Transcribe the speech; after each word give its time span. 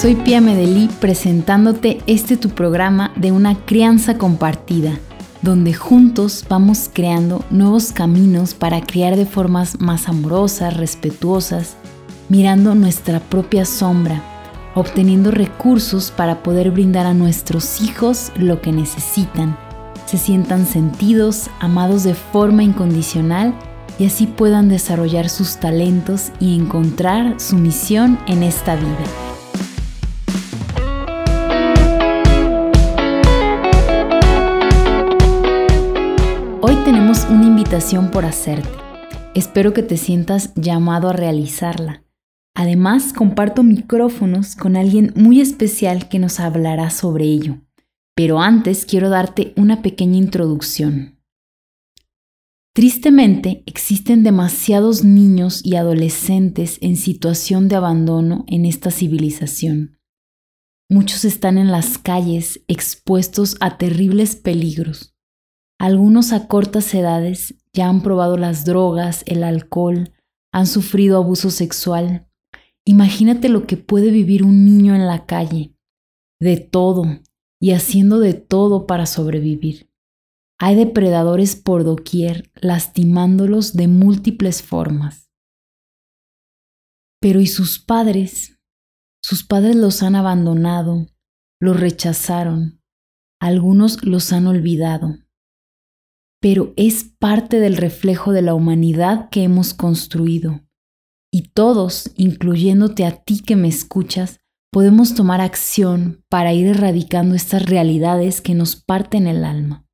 Soy 0.00 0.14
Pia 0.14 0.40
Medellí 0.40 0.88
presentándote 0.98 2.00
este 2.06 2.38
tu 2.38 2.48
programa 2.48 3.12
de 3.16 3.32
una 3.32 3.66
crianza 3.66 4.16
compartida, 4.16 4.98
donde 5.42 5.74
juntos 5.74 6.46
vamos 6.48 6.88
creando 6.90 7.44
nuevos 7.50 7.92
caminos 7.92 8.54
para 8.54 8.80
criar 8.80 9.16
de 9.16 9.26
formas 9.26 9.78
más 9.78 10.08
amorosas, 10.08 10.74
respetuosas, 10.74 11.76
mirando 12.30 12.74
nuestra 12.74 13.20
propia 13.20 13.66
sombra, 13.66 14.22
obteniendo 14.74 15.32
recursos 15.32 16.10
para 16.10 16.42
poder 16.42 16.70
brindar 16.70 17.04
a 17.04 17.12
nuestros 17.12 17.82
hijos 17.82 18.32
lo 18.36 18.62
que 18.62 18.72
necesitan, 18.72 19.54
se 20.06 20.16
sientan 20.16 20.64
sentidos, 20.64 21.50
amados 21.60 22.04
de 22.04 22.14
forma 22.14 22.62
incondicional 22.62 23.54
y 23.98 24.06
así 24.06 24.26
puedan 24.26 24.70
desarrollar 24.70 25.28
sus 25.28 25.58
talentos 25.58 26.32
y 26.40 26.58
encontrar 26.58 27.38
su 27.38 27.56
misión 27.56 28.18
en 28.26 28.42
esta 28.42 28.76
vida. 28.76 29.29
Una 37.30 37.46
invitación 37.46 38.10
por 38.10 38.24
hacerte. 38.24 38.68
Espero 39.36 39.72
que 39.72 39.84
te 39.84 39.96
sientas 39.96 40.52
llamado 40.56 41.08
a 41.08 41.12
realizarla. 41.12 42.04
Además, 42.56 43.12
comparto 43.12 43.62
micrófonos 43.62 44.56
con 44.56 44.76
alguien 44.76 45.12
muy 45.14 45.40
especial 45.40 46.08
que 46.08 46.18
nos 46.18 46.40
hablará 46.40 46.90
sobre 46.90 47.26
ello. 47.26 47.60
Pero 48.16 48.40
antes 48.40 48.84
quiero 48.84 49.10
darte 49.10 49.54
una 49.56 49.80
pequeña 49.80 50.16
introducción. 50.16 51.20
Tristemente, 52.74 53.62
existen 53.66 54.24
demasiados 54.24 55.04
niños 55.04 55.60
y 55.64 55.76
adolescentes 55.76 56.78
en 56.80 56.96
situación 56.96 57.68
de 57.68 57.76
abandono 57.76 58.44
en 58.48 58.64
esta 58.64 58.90
civilización. 58.90 59.98
Muchos 60.88 61.24
están 61.24 61.58
en 61.58 61.70
las 61.70 61.96
calles 61.96 62.64
expuestos 62.66 63.56
a 63.60 63.78
terribles 63.78 64.34
peligros. 64.34 65.14
Algunos 65.80 66.34
a 66.34 66.46
cortas 66.46 66.92
edades 66.92 67.54
ya 67.72 67.88
han 67.88 68.02
probado 68.02 68.36
las 68.36 68.66
drogas, 68.66 69.22
el 69.24 69.42
alcohol, 69.42 70.12
han 70.52 70.66
sufrido 70.66 71.16
abuso 71.16 71.48
sexual. 71.48 72.28
Imagínate 72.84 73.48
lo 73.48 73.66
que 73.66 73.78
puede 73.78 74.10
vivir 74.10 74.44
un 74.44 74.66
niño 74.66 74.94
en 74.94 75.06
la 75.06 75.24
calle, 75.24 75.74
de 76.38 76.58
todo 76.58 77.04
y 77.58 77.70
haciendo 77.70 78.18
de 78.18 78.34
todo 78.34 78.86
para 78.86 79.06
sobrevivir. 79.06 79.90
Hay 80.58 80.76
depredadores 80.76 81.56
por 81.56 81.82
doquier, 81.82 82.50
lastimándolos 82.56 83.72
de 83.72 83.88
múltiples 83.88 84.60
formas. 84.60 85.30
Pero 87.22 87.40
¿y 87.40 87.46
sus 87.46 87.78
padres? 87.78 88.60
Sus 89.24 89.44
padres 89.44 89.76
los 89.76 90.02
han 90.02 90.14
abandonado, 90.14 91.06
los 91.58 91.80
rechazaron, 91.80 92.82
algunos 93.40 94.04
los 94.04 94.34
han 94.34 94.46
olvidado. 94.46 95.16
Pero 96.40 96.72
es 96.76 97.04
parte 97.18 97.60
del 97.60 97.76
reflejo 97.76 98.32
de 98.32 98.42
la 98.42 98.54
humanidad 98.54 99.28
que 99.30 99.42
hemos 99.42 99.74
construido. 99.74 100.62
Y 101.32 101.50
todos, 101.50 102.10
incluyéndote 102.16 103.04
a 103.04 103.22
ti 103.22 103.40
que 103.40 103.56
me 103.56 103.68
escuchas, 103.68 104.40
podemos 104.72 105.14
tomar 105.14 105.40
acción 105.40 106.24
para 106.28 106.52
ir 106.52 106.66
erradicando 106.66 107.34
estas 107.34 107.66
realidades 107.66 108.40
que 108.40 108.54
nos 108.54 108.76
parten 108.76 109.26
el 109.26 109.44
alma 109.44 109.86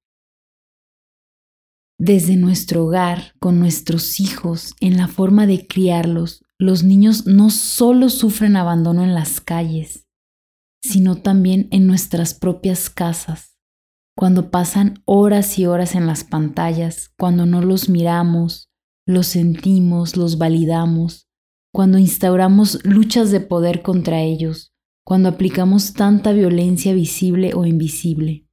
desde 1.98 2.36
nuestro 2.36 2.84
hogar, 2.84 3.32
con 3.38 3.58
nuestros 3.58 4.20
hijos, 4.20 4.74
en 4.80 4.96
la 4.96 5.08
forma 5.08 5.46
de 5.46 5.66
criarlos, 5.66 6.44
los 6.58 6.84
niños 6.84 7.26
no 7.26 7.50
solo 7.50 8.10
sufren 8.10 8.56
abandono 8.56 9.02
en 9.02 9.14
las 9.14 9.40
calles, 9.40 10.06
sino 10.82 11.16
también 11.16 11.68
en 11.70 11.86
nuestras 11.86 12.34
propias 12.34 12.90
casas, 12.90 13.55
cuando 14.16 14.50
pasan 14.50 15.02
horas 15.04 15.58
y 15.58 15.66
horas 15.66 15.94
en 15.94 16.06
las 16.06 16.24
pantallas, 16.24 17.10
cuando 17.18 17.46
no 17.46 17.60
los 17.60 17.88
miramos, 17.88 18.70
los 19.06 19.26
sentimos, 19.26 20.16
los 20.16 20.38
validamos, 20.38 21.28
cuando 21.72 21.98
instauramos 21.98 22.84
luchas 22.84 23.30
de 23.30 23.40
poder 23.40 23.82
contra 23.82 24.22
ellos, 24.22 24.72
cuando 25.04 25.28
aplicamos 25.28 25.92
tanta 25.92 26.32
violencia 26.32 26.94
visible 26.94 27.52
o 27.54 27.66
invisible. 27.66 28.48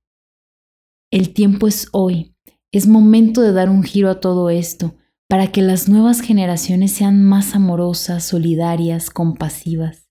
El 1.11 1.33
tiempo 1.33 1.67
es 1.67 1.87
hoy 1.91 2.33
es 2.73 2.87
momento 2.87 3.41
de 3.41 3.53
dar 3.53 3.69
un 3.69 3.83
giro 3.83 4.09
a 4.09 4.19
todo 4.19 4.49
esto 4.49 4.95
para 5.29 5.51
que 5.51 5.61
las 5.61 5.87
nuevas 5.87 6.21
generaciones 6.21 6.91
sean 6.91 7.23
más 7.23 7.55
amorosas, 7.55 8.25
solidarias, 8.25 9.11
compasivas. 9.11 10.09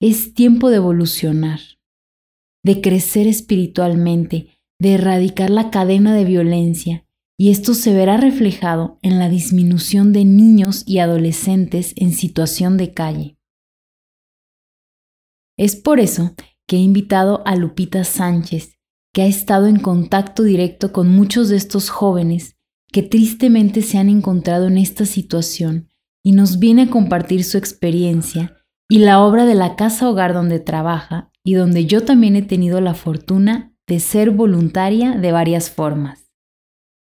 Es 0.00 0.34
tiempo 0.34 0.68
de 0.68 0.76
evolucionar, 0.76 1.60
de 2.64 2.80
crecer 2.80 3.28
espiritualmente, 3.28 4.48
de 4.82 4.94
erradicar 4.94 5.48
la 5.48 5.70
cadena 5.70 6.12
de 6.12 6.24
violencia, 6.24 7.06
y 7.38 7.52
esto 7.52 7.72
se 7.72 7.94
verá 7.94 8.16
reflejado 8.16 8.98
en 9.02 9.20
la 9.20 9.28
disminución 9.28 10.12
de 10.12 10.24
niños 10.24 10.82
y 10.88 10.98
adolescentes 10.98 11.92
en 11.94 12.12
situación 12.12 12.76
de 12.76 12.92
calle. 12.92 13.38
Es 15.56 15.76
por 15.76 16.00
eso 16.00 16.34
que 16.66 16.78
he 16.78 16.80
invitado 16.80 17.46
a 17.46 17.54
Lupita 17.54 18.02
Sánchez, 18.02 18.76
que 19.12 19.22
ha 19.22 19.26
estado 19.26 19.68
en 19.68 19.78
contacto 19.78 20.42
directo 20.42 20.92
con 20.92 21.08
muchos 21.08 21.48
de 21.48 21.58
estos 21.58 21.88
jóvenes 21.88 22.56
que 22.92 23.04
tristemente 23.04 23.82
se 23.82 23.98
han 23.98 24.08
encontrado 24.08 24.66
en 24.66 24.78
esta 24.78 25.06
situación 25.06 25.90
y 26.24 26.32
nos 26.32 26.58
viene 26.58 26.82
a 26.82 26.90
compartir 26.90 27.44
su 27.44 27.56
experiencia 27.56 28.56
y 28.88 28.98
la 28.98 29.20
obra 29.20 29.46
de 29.46 29.54
la 29.54 29.76
casa 29.76 30.08
hogar 30.08 30.34
donde 30.34 30.58
trabaja 30.58 31.30
y 31.44 31.54
donde 31.54 31.86
yo 31.86 32.04
también 32.04 32.34
he 32.34 32.42
tenido 32.42 32.80
la 32.80 32.94
fortuna 32.94 33.71
de 33.86 34.00
ser 34.00 34.30
voluntaria 34.30 35.12
de 35.12 35.32
varias 35.32 35.70
formas. 35.70 36.32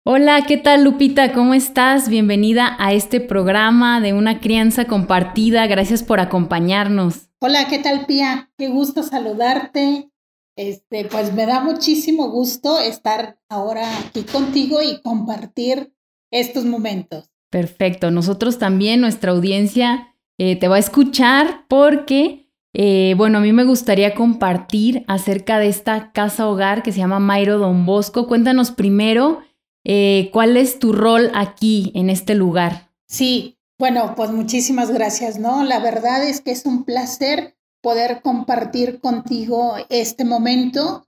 Hola, 0.06 0.44
¿qué 0.46 0.56
tal 0.56 0.84
Lupita? 0.84 1.32
¿Cómo 1.32 1.54
estás? 1.54 2.08
Bienvenida 2.08 2.76
a 2.78 2.92
este 2.92 3.20
programa 3.20 4.00
de 4.00 4.12
una 4.12 4.40
crianza 4.40 4.86
compartida. 4.86 5.66
Gracias 5.66 6.02
por 6.02 6.20
acompañarnos. 6.20 7.30
Hola, 7.40 7.68
¿qué 7.68 7.78
tal 7.78 8.06
Pía? 8.06 8.50
Qué 8.58 8.68
gusto 8.68 9.02
saludarte 9.02 10.10
este, 10.56 11.06
pues 11.06 11.34
me 11.34 11.46
da 11.46 11.60
muchísimo 11.60 12.30
gusto 12.30 12.78
estar 12.78 13.38
ahora 13.48 13.98
aquí 13.98 14.22
contigo 14.22 14.80
y 14.82 15.00
compartir 15.02 15.92
estos 16.30 16.64
momentos. 16.64 17.30
Perfecto. 17.50 18.10
Nosotros 18.10 18.58
también, 18.58 19.00
nuestra 19.00 19.32
audiencia 19.32 20.14
eh, 20.38 20.56
te 20.56 20.68
va 20.68 20.76
a 20.76 20.80
escuchar 20.80 21.66
porque, 21.68 22.43
eh, 22.74 23.14
bueno, 23.16 23.38
a 23.38 23.40
mí 23.40 23.52
me 23.52 23.64
gustaría 23.64 24.14
compartir 24.14 25.04
acerca 25.06 25.60
de 25.60 25.68
esta 25.68 26.10
casa 26.12 26.48
hogar 26.48 26.82
que 26.82 26.90
se 26.90 26.98
llama 26.98 27.20
Mairo 27.20 27.58
Don 27.58 27.86
Bosco. 27.86 28.26
Cuéntanos 28.26 28.72
primero 28.72 29.42
eh, 29.84 30.28
cuál 30.32 30.56
es 30.56 30.80
tu 30.80 30.92
rol 30.92 31.30
aquí 31.34 31.92
en 31.94 32.10
este 32.10 32.34
lugar. 32.34 32.90
Sí, 33.06 33.58
bueno, 33.78 34.14
pues 34.16 34.30
muchísimas 34.30 34.90
gracias, 34.90 35.38
¿no? 35.38 35.62
La 35.62 35.78
verdad 35.78 36.26
es 36.26 36.40
que 36.40 36.50
es 36.50 36.66
un 36.66 36.84
placer 36.84 37.56
poder 37.80 38.22
compartir 38.22 38.98
contigo 38.98 39.76
este 39.88 40.24
momento. 40.24 41.06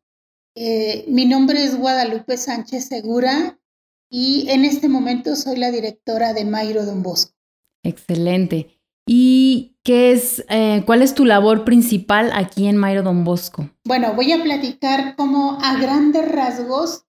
Eh, 0.55 1.05
mi 1.09 1.27
nombre 1.27 1.65
es 1.65 1.77
Guadalupe 1.77 2.37
Sánchez 2.37 2.87
Segura 2.87 3.59
y 4.09 4.47
en 4.51 4.65
este 4.65 4.89
momento 4.89 5.35
soy 5.35 5.57
la 5.57 5.73
directora 5.73 6.33
de 6.33 6.45
Mairo 6.45 6.85
Don 6.85 7.03
Bosco. 7.03 7.35
Excelente. 7.83 8.76
¿Y 9.09 9.77
qué 9.85 10.13
es, 10.13 10.45
eh, 10.49 10.83
cuál 10.85 11.01
es 11.01 11.15
tu 11.15 11.25
labor 11.25 11.65
principal 11.65 12.33
aquí 12.35 12.67
en 12.67 12.77
Mairo 12.77 13.05
Don 13.05 13.23
Bosco? 13.23 13.71
Bueno, 13.85 14.15
voy 14.15 14.33
a 14.33 14.43
platicar 14.43 15.15
como 15.15 15.59
a 15.63 15.79
grandes 15.79 16.29
rasgos 16.29 17.07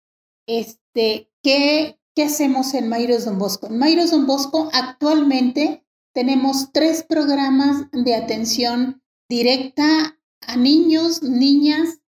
este, 0.46 1.32
qué, 1.42 1.98
qué 2.14 2.24
hacemos 2.26 2.74
en 2.74 2.90
Mairo 2.90 3.18
Don 3.20 3.40
Bosco. 3.40 3.68
En 3.68 3.80
Mairo 3.80 4.06
Don 4.08 4.28
Bosco 4.28 4.70
actualmente 4.74 5.86
tenemos 6.14 6.74
tres 6.74 7.04
programas 7.04 7.90
de 7.92 8.14
atención 8.14 9.02
directa 9.30 10.20
a 10.42 10.58
niños, 10.58 11.24
niñas, 11.24 12.02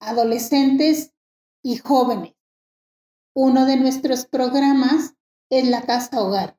adolescentes 0.00 1.12
y 1.62 1.76
jóvenes. 1.76 2.34
Uno 3.34 3.66
de 3.66 3.76
nuestros 3.76 4.26
programas 4.26 5.14
es 5.50 5.68
la 5.68 5.82
Casa 5.82 6.22
Hogar. 6.22 6.58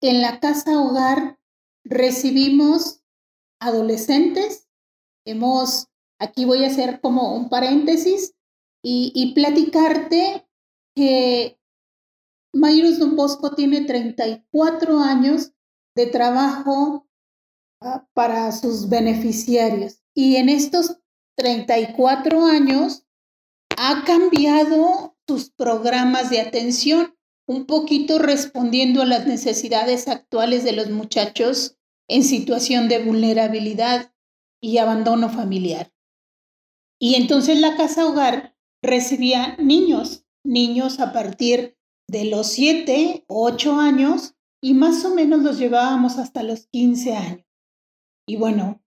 En 0.00 0.20
la 0.20 0.40
Casa 0.40 0.80
Hogar 0.80 1.38
recibimos 1.84 3.02
adolescentes. 3.60 4.68
Hemos, 5.24 5.88
aquí 6.18 6.44
voy 6.44 6.64
a 6.64 6.68
hacer 6.68 7.00
como 7.00 7.34
un 7.34 7.48
paréntesis 7.48 8.34
y, 8.82 9.32
platicarte 9.34 10.46
que 10.94 11.58
Mayros 12.52 12.98
Don 12.98 13.16
Bosco 13.16 13.54
tiene 13.54 13.82
34 13.84 14.98
años 14.98 15.52
de 15.94 16.06
trabajo 16.06 17.08
para 18.12 18.52
sus 18.52 18.88
beneficiarios. 18.88 20.02
Y 20.14 20.36
en 20.36 20.48
estos 20.48 20.98
34 21.36 22.44
años 22.44 23.06
ha 23.78 24.04
cambiado 24.04 25.16
sus 25.26 25.50
programas 25.50 26.30
de 26.30 26.40
atención, 26.40 27.16
un 27.46 27.66
poquito 27.66 28.18
respondiendo 28.18 29.02
a 29.02 29.06
las 29.06 29.26
necesidades 29.26 30.08
actuales 30.08 30.64
de 30.64 30.72
los 30.72 30.90
muchachos 30.90 31.76
en 32.08 32.24
situación 32.24 32.88
de 32.88 33.02
vulnerabilidad. 33.02 34.08
y 34.64 34.78
abandono 34.78 35.28
familiar. 35.28 35.92
Y 37.00 37.16
entonces 37.16 37.58
la 37.58 37.76
casa 37.76 38.06
hogar 38.06 38.56
recibía 38.80 39.56
niños, 39.56 40.24
niños 40.44 41.00
a 41.00 41.12
partir 41.12 41.76
de 42.08 42.26
los 42.26 42.46
7 42.46 43.24
o 43.26 43.44
8 43.44 43.80
años 43.80 44.36
y 44.62 44.74
más 44.74 45.04
o 45.04 45.16
menos 45.16 45.42
los 45.42 45.58
llevábamos 45.58 46.18
hasta 46.18 46.44
los 46.44 46.68
15 46.68 47.16
años. 47.16 47.46
Y 48.24 48.36
bueno, 48.36 48.84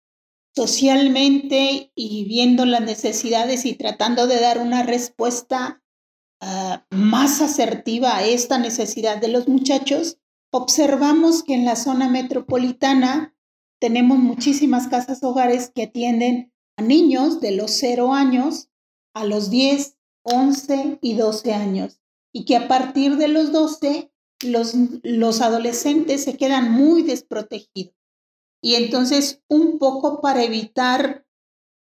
socialmente 0.56 1.92
y 1.94 2.24
viendo 2.24 2.66
las 2.66 2.82
necesidades 2.82 3.66
y 3.66 3.74
tratando 3.74 4.28
de 4.28 4.40
dar 4.40 4.60
una 4.60 4.84
respuesta 4.84 5.84
ah, 6.46 6.86
más 6.92 7.42
asertiva 7.42 8.16
a 8.16 8.26
esta 8.26 8.58
necesidad 8.58 9.20
de 9.20 9.30
los 9.30 9.48
muchachos, 9.48 10.20
observamos 10.52 11.44
que 11.44 11.54
en 11.54 11.66
la 11.66 11.76
zona 11.76 12.08
metropolitana 12.08 13.36
tenemos 13.82 14.20
muchísimas 14.20 14.88
casas 14.88 15.24
hogares 15.24 15.72
que 15.74 15.84
atienden 15.84 16.54
a 16.78 16.82
niños 16.82 17.42
de 17.42 17.52
los 17.52 17.72
0 17.72 18.14
años 18.14 18.70
a 19.14 19.26
los 19.26 19.50
10, 19.50 19.98
11 20.24 21.00
y 21.02 21.16
12 21.16 21.54
años 21.54 22.00
y 22.34 22.46
que 22.46 22.56
a 22.56 22.68
partir 22.68 23.18
de 23.18 23.28
los 23.28 23.52
12 23.52 24.12
los, 24.44 24.74
los 25.04 25.42
adolescentes 25.42 26.24
se 26.24 26.36
quedan 26.38 26.72
muy 26.72 27.04
desprotegidos. 27.04 27.96
Y 28.62 28.76
entonces 28.76 29.42
un 29.48 29.78
poco 29.80 30.22
para 30.22 30.44
evitar 30.44 31.26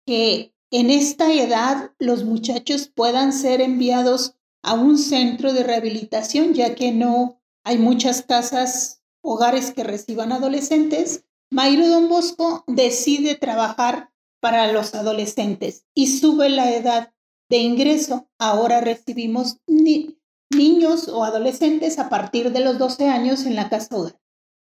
que 0.05 0.53
en 0.71 0.89
esta 0.89 1.33
edad 1.33 1.91
los 1.99 2.23
muchachos 2.23 2.91
puedan 2.93 3.33
ser 3.33 3.61
enviados 3.61 4.34
a 4.65 4.73
un 4.73 4.97
centro 4.97 5.53
de 5.53 5.63
rehabilitación, 5.63 6.55
ya 6.55 6.73
que 6.73 6.91
no 6.91 7.39
hay 7.63 7.77
muchas 7.77 8.23
casas, 8.23 9.03
hogares 9.21 9.71
que 9.71 9.83
reciban 9.83 10.31
adolescentes, 10.31 11.23
Mayro 11.51 11.87
Don 11.87 12.09
Bosco 12.09 12.63
decide 12.67 13.35
trabajar 13.35 14.11
para 14.39 14.71
los 14.71 14.95
adolescentes 14.95 15.85
y 15.93 16.17
sube 16.17 16.49
la 16.49 16.73
edad 16.73 17.13
de 17.47 17.57
ingreso. 17.57 18.27
Ahora 18.39 18.81
recibimos 18.81 19.59
niños 19.67 21.07
o 21.09 21.23
adolescentes 21.23 21.99
a 21.99 22.09
partir 22.09 22.51
de 22.51 22.61
los 22.61 22.79
12 22.79 23.07
años 23.07 23.45
en 23.45 23.55
la 23.55 23.69
casa 23.69 23.95
hogar. 23.95 24.19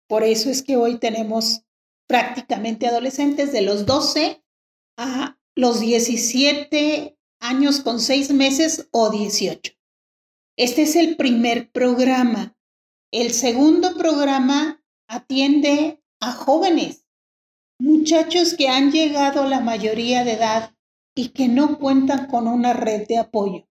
Por 0.07 0.23
eso 0.23 0.49
es 0.49 0.63
que 0.63 0.77
hoy 0.77 0.97
tenemos 0.97 1.61
prácticamente 2.07 2.87
adolescentes 2.87 3.51
de 3.51 3.61
los 3.61 3.85
12 3.85 4.43
a 4.97 5.37
los 5.55 5.79
17 5.79 7.17
años 7.39 7.81
con 7.81 7.99
6 7.99 8.31
meses 8.33 8.87
o 8.91 9.11
18. 9.11 9.73
Este 10.61 10.83
es 10.83 10.95
el 10.95 11.17
primer 11.17 11.71
programa. 11.71 12.55
El 13.11 13.31
segundo 13.31 13.97
programa 13.97 14.79
atiende 15.07 16.03
a 16.19 16.33
jóvenes, 16.33 17.07
muchachos 17.79 18.53
que 18.53 18.67
han 18.67 18.91
llegado 18.91 19.41
a 19.41 19.47
la 19.47 19.59
mayoría 19.59 20.23
de 20.23 20.33
edad 20.33 20.75
y 21.15 21.29
que 21.29 21.47
no 21.47 21.79
cuentan 21.79 22.27
con 22.27 22.47
una 22.47 22.73
red 22.73 23.07
de 23.07 23.17
apoyo. 23.17 23.67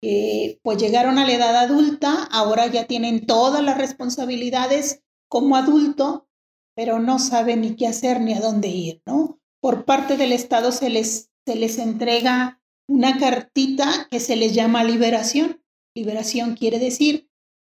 pues 0.00 0.78
llegaron 0.78 1.18
a 1.18 1.24
la 1.24 1.34
edad 1.34 1.54
adulta, 1.54 2.24
ahora 2.32 2.66
ya 2.66 2.88
tienen 2.88 3.24
todas 3.24 3.62
las 3.62 3.78
responsabilidades 3.78 5.04
como 5.28 5.54
adulto, 5.54 6.26
pero 6.74 6.98
no 6.98 7.20
saben 7.20 7.60
ni 7.60 7.76
qué 7.76 7.86
hacer 7.86 8.20
ni 8.20 8.34
a 8.34 8.40
dónde 8.40 8.66
ir, 8.66 9.02
¿no? 9.06 9.38
Por 9.60 9.84
parte 9.84 10.16
del 10.16 10.32
Estado 10.32 10.72
se 10.72 10.90
les, 10.90 11.30
se 11.46 11.54
les 11.54 11.78
entrega 11.78 12.60
una 12.88 13.18
cartita 13.18 14.08
que 14.10 14.18
se 14.18 14.34
les 14.34 14.52
llama 14.52 14.82
liberación. 14.82 15.61
Liberación 15.94 16.56
quiere 16.56 16.78
decir 16.78 17.28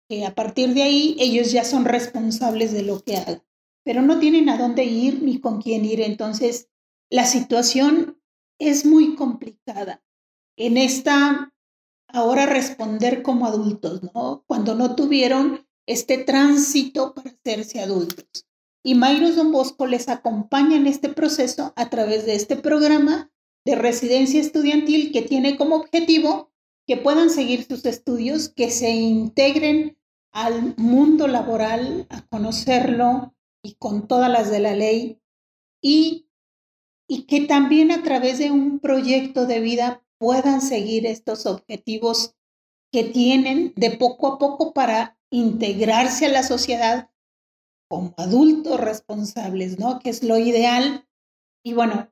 que 0.08 0.26
a 0.26 0.34
partir 0.34 0.74
de 0.74 0.82
ahí 0.82 1.16
ellos 1.18 1.52
ya 1.52 1.64
son 1.64 1.84
responsables 1.84 2.72
de 2.72 2.82
lo 2.82 3.02
que 3.02 3.16
hagan, 3.16 3.42
pero 3.84 4.02
no 4.02 4.18
tienen 4.18 4.48
a 4.48 4.58
dónde 4.58 4.84
ir 4.84 5.22
ni 5.22 5.40
con 5.40 5.62
quién 5.62 5.84
ir. 5.84 6.00
Entonces, 6.00 6.68
la 7.10 7.24
situación 7.24 8.20
es 8.58 8.84
muy 8.84 9.14
complicada. 9.14 10.02
En 10.56 10.76
esta, 10.76 11.54
ahora 12.08 12.46
responder 12.46 13.22
como 13.22 13.46
adultos, 13.46 14.02
¿no? 14.14 14.44
Cuando 14.46 14.74
no 14.74 14.94
tuvieron 14.96 15.66
este 15.86 16.18
tránsito 16.18 17.14
para 17.14 17.30
hacerse 17.30 17.80
adultos. 17.80 18.46
Y 18.82 18.94
Mayros 18.94 19.36
Don 19.36 19.52
Bosco 19.52 19.86
les 19.86 20.08
acompaña 20.08 20.76
en 20.76 20.86
este 20.86 21.08
proceso 21.08 21.72
a 21.76 21.90
través 21.90 22.26
de 22.26 22.34
este 22.34 22.56
programa 22.56 23.30
de 23.64 23.74
residencia 23.74 24.40
estudiantil 24.40 25.12
que 25.12 25.22
tiene 25.22 25.56
como 25.56 25.76
objetivo 25.76 26.49
que 26.90 26.96
puedan 26.96 27.30
seguir 27.30 27.62
sus 27.62 27.86
estudios, 27.86 28.48
que 28.48 28.68
se 28.68 28.90
integren 28.90 29.96
al 30.32 30.74
mundo 30.76 31.28
laboral, 31.28 32.08
a 32.10 32.26
conocerlo 32.26 33.32
y 33.62 33.74
con 33.74 34.08
todas 34.08 34.28
las 34.28 34.50
de 34.50 34.58
la 34.58 34.74
ley 34.74 35.20
y, 35.80 36.26
y 37.08 37.26
que 37.26 37.42
también 37.42 37.92
a 37.92 38.02
través 38.02 38.38
de 38.38 38.50
un 38.50 38.80
proyecto 38.80 39.46
de 39.46 39.60
vida 39.60 40.04
puedan 40.18 40.60
seguir 40.60 41.06
estos 41.06 41.46
objetivos 41.46 42.34
que 42.90 43.04
tienen 43.04 43.72
de 43.76 43.92
poco 43.92 44.26
a 44.26 44.38
poco 44.40 44.72
para 44.72 45.16
integrarse 45.30 46.26
a 46.26 46.30
la 46.30 46.42
sociedad 46.42 47.08
como 47.88 48.14
adultos 48.16 48.80
responsables, 48.80 49.78
¿no? 49.78 50.00
Que 50.00 50.10
es 50.10 50.24
lo 50.24 50.38
ideal. 50.38 51.06
Y 51.62 51.72
bueno, 51.72 52.10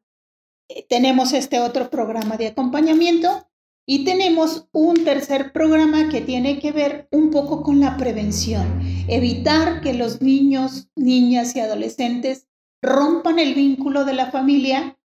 eh, 0.69 0.87
tenemos 0.89 1.33
este 1.33 1.59
otro 1.59 1.91
programa 1.91 2.37
de 2.37 2.47
acompañamiento 2.47 3.48
y 3.91 4.05
tenemos 4.05 4.69
un 4.73 5.03
tercer 5.03 5.51
programa 5.51 6.11
que 6.11 6.21
tiene 6.21 6.59
que 6.59 6.73
ver 6.73 7.09
un 7.11 7.31
poco 7.31 7.63
con 7.63 7.81
la 7.81 7.97
prevención, 7.97 8.83
evitar 9.09 9.81
que 9.81 9.95
los 9.95 10.21
niños, 10.21 10.91
niñas 10.95 11.57
y 11.57 11.61
adolescentes 11.61 12.49
rompan 12.83 13.39
el 13.39 13.55
vínculo 13.55 14.05
de 14.05 14.13
la 14.13 14.31
familia 14.31 14.99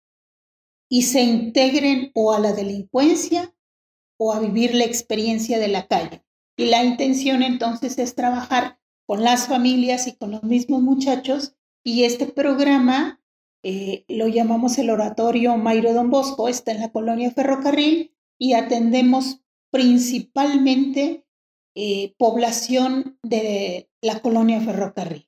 y 0.89 1.03
se 1.03 1.21
integren 1.21 2.11
o 2.13 2.33
a 2.33 2.39
la 2.39 2.51
delincuencia 2.51 3.55
o 4.17 4.33
a 4.33 4.41
vivir 4.41 4.75
la 4.75 4.83
experiencia 4.83 5.59
de 5.59 5.69
la 5.69 5.87
calle. 5.87 6.25
Y 6.57 6.65
la 6.65 6.83
intención 6.83 7.41
entonces 7.41 7.97
es 7.97 8.15
trabajar 8.15 8.79
con 9.05 9.23
las 9.23 9.47
familias 9.47 10.07
y 10.07 10.17
con 10.17 10.31
los 10.31 10.43
mismos 10.43 10.81
muchachos. 10.81 11.55
Y 11.85 12.03
este 12.03 12.25
programa 12.25 13.21
eh, 13.63 14.03
lo 14.09 14.27
llamamos 14.27 14.77
el 14.77 14.89
Oratorio 14.89 15.55
Mayro 15.55 15.93
Don 15.93 16.09
Bosco, 16.09 16.49
está 16.49 16.73
en 16.73 16.81
la 16.81 16.91
colonia 16.91 17.31
Ferrocarril 17.31 18.12
y 18.39 18.53
atendemos 18.53 19.41
principalmente 19.71 21.25
eh, 21.75 22.13
población 22.17 23.17
de 23.23 23.89
la 24.01 24.21
colonia 24.21 24.61
Ferrocarril. 24.61 25.27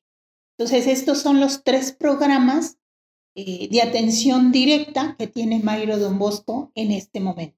Entonces, 0.58 0.88
estos 0.88 1.22
son 1.22 1.40
los 1.40 1.64
tres 1.64 1.92
programas 1.92 2.78
eh, 3.36 3.68
de 3.70 3.82
atención 3.82 4.52
directa 4.52 5.16
que 5.18 5.28
tiene 5.28 5.60
Mayro 5.60 5.98
Don 5.98 6.18
Bosco 6.18 6.72
en 6.76 6.92
este 6.92 7.20
momento. 7.20 7.58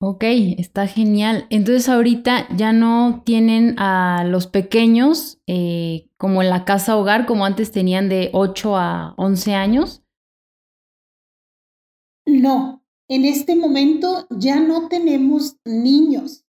Ok, 0.00 0.22
está 0.58 0.86
genial. 0.86 1.46
Entonces 1.50 1.88
ahorita 1.88 2.46
ya 2.56 2.72
no 2.72 3.22
tienen 3.24 3.76
a 3.80 4.22
los 4.24 4.46
pequeños 4.46 5.40
eh, 5.48 6.08
como 6.16 6.40
en 6.40 6.50
la 6.50 6.64
casa 6.64 6.96
hogar, 6.96 7.26
como 7.26 7.44
antes 7.44 7.72
tenían 7.72 8.08
de 8.08 8.30
8 8.32 8.76
a 8.76 9.14
11 9.16 9.54
años. 9.54 10.04
No, 12.26 12.84
en 13.08 13.24
este 13.24 13.56
momento 13.56 14.26
ya 14.30 14.60
no 14.60 14.88
tenemos 14.88 15.56
niños. 15.64 16.44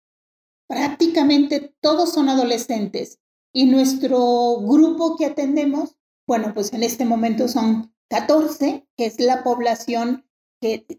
Prácticamente 0.69 1.75
todos 1.81 2.13
son 2.13 2.29
adolescentes. 2.29 3.21
Y 3.53 3.67
nuestro 3.67 4.57
grupo 4.61 5.17
que 5.17 5.27
atendemos, 5.27 5.97
bueno, 6.27 6.53
pues 6.55 6.73
en 6.73 6.83
este 6.83 7.05
momento 7.05 7.49
son 7.49 7.95
14, 8.09 8.87
que 8.97 9.07
es 9.07 9.21
la 9.21 9.43
población 9.45 10.25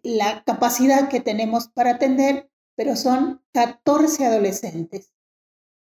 la 0.04 0.44
capacidad 0.44 1.10
que 1.10 1.20
tenemos 1.20 1.68
para 1.70 1.92
atender, 1.92 2.50
pero 2.76 2.96
son 2.96 3.42
14 3.54 4.26
adolescentes. 4.26 5.14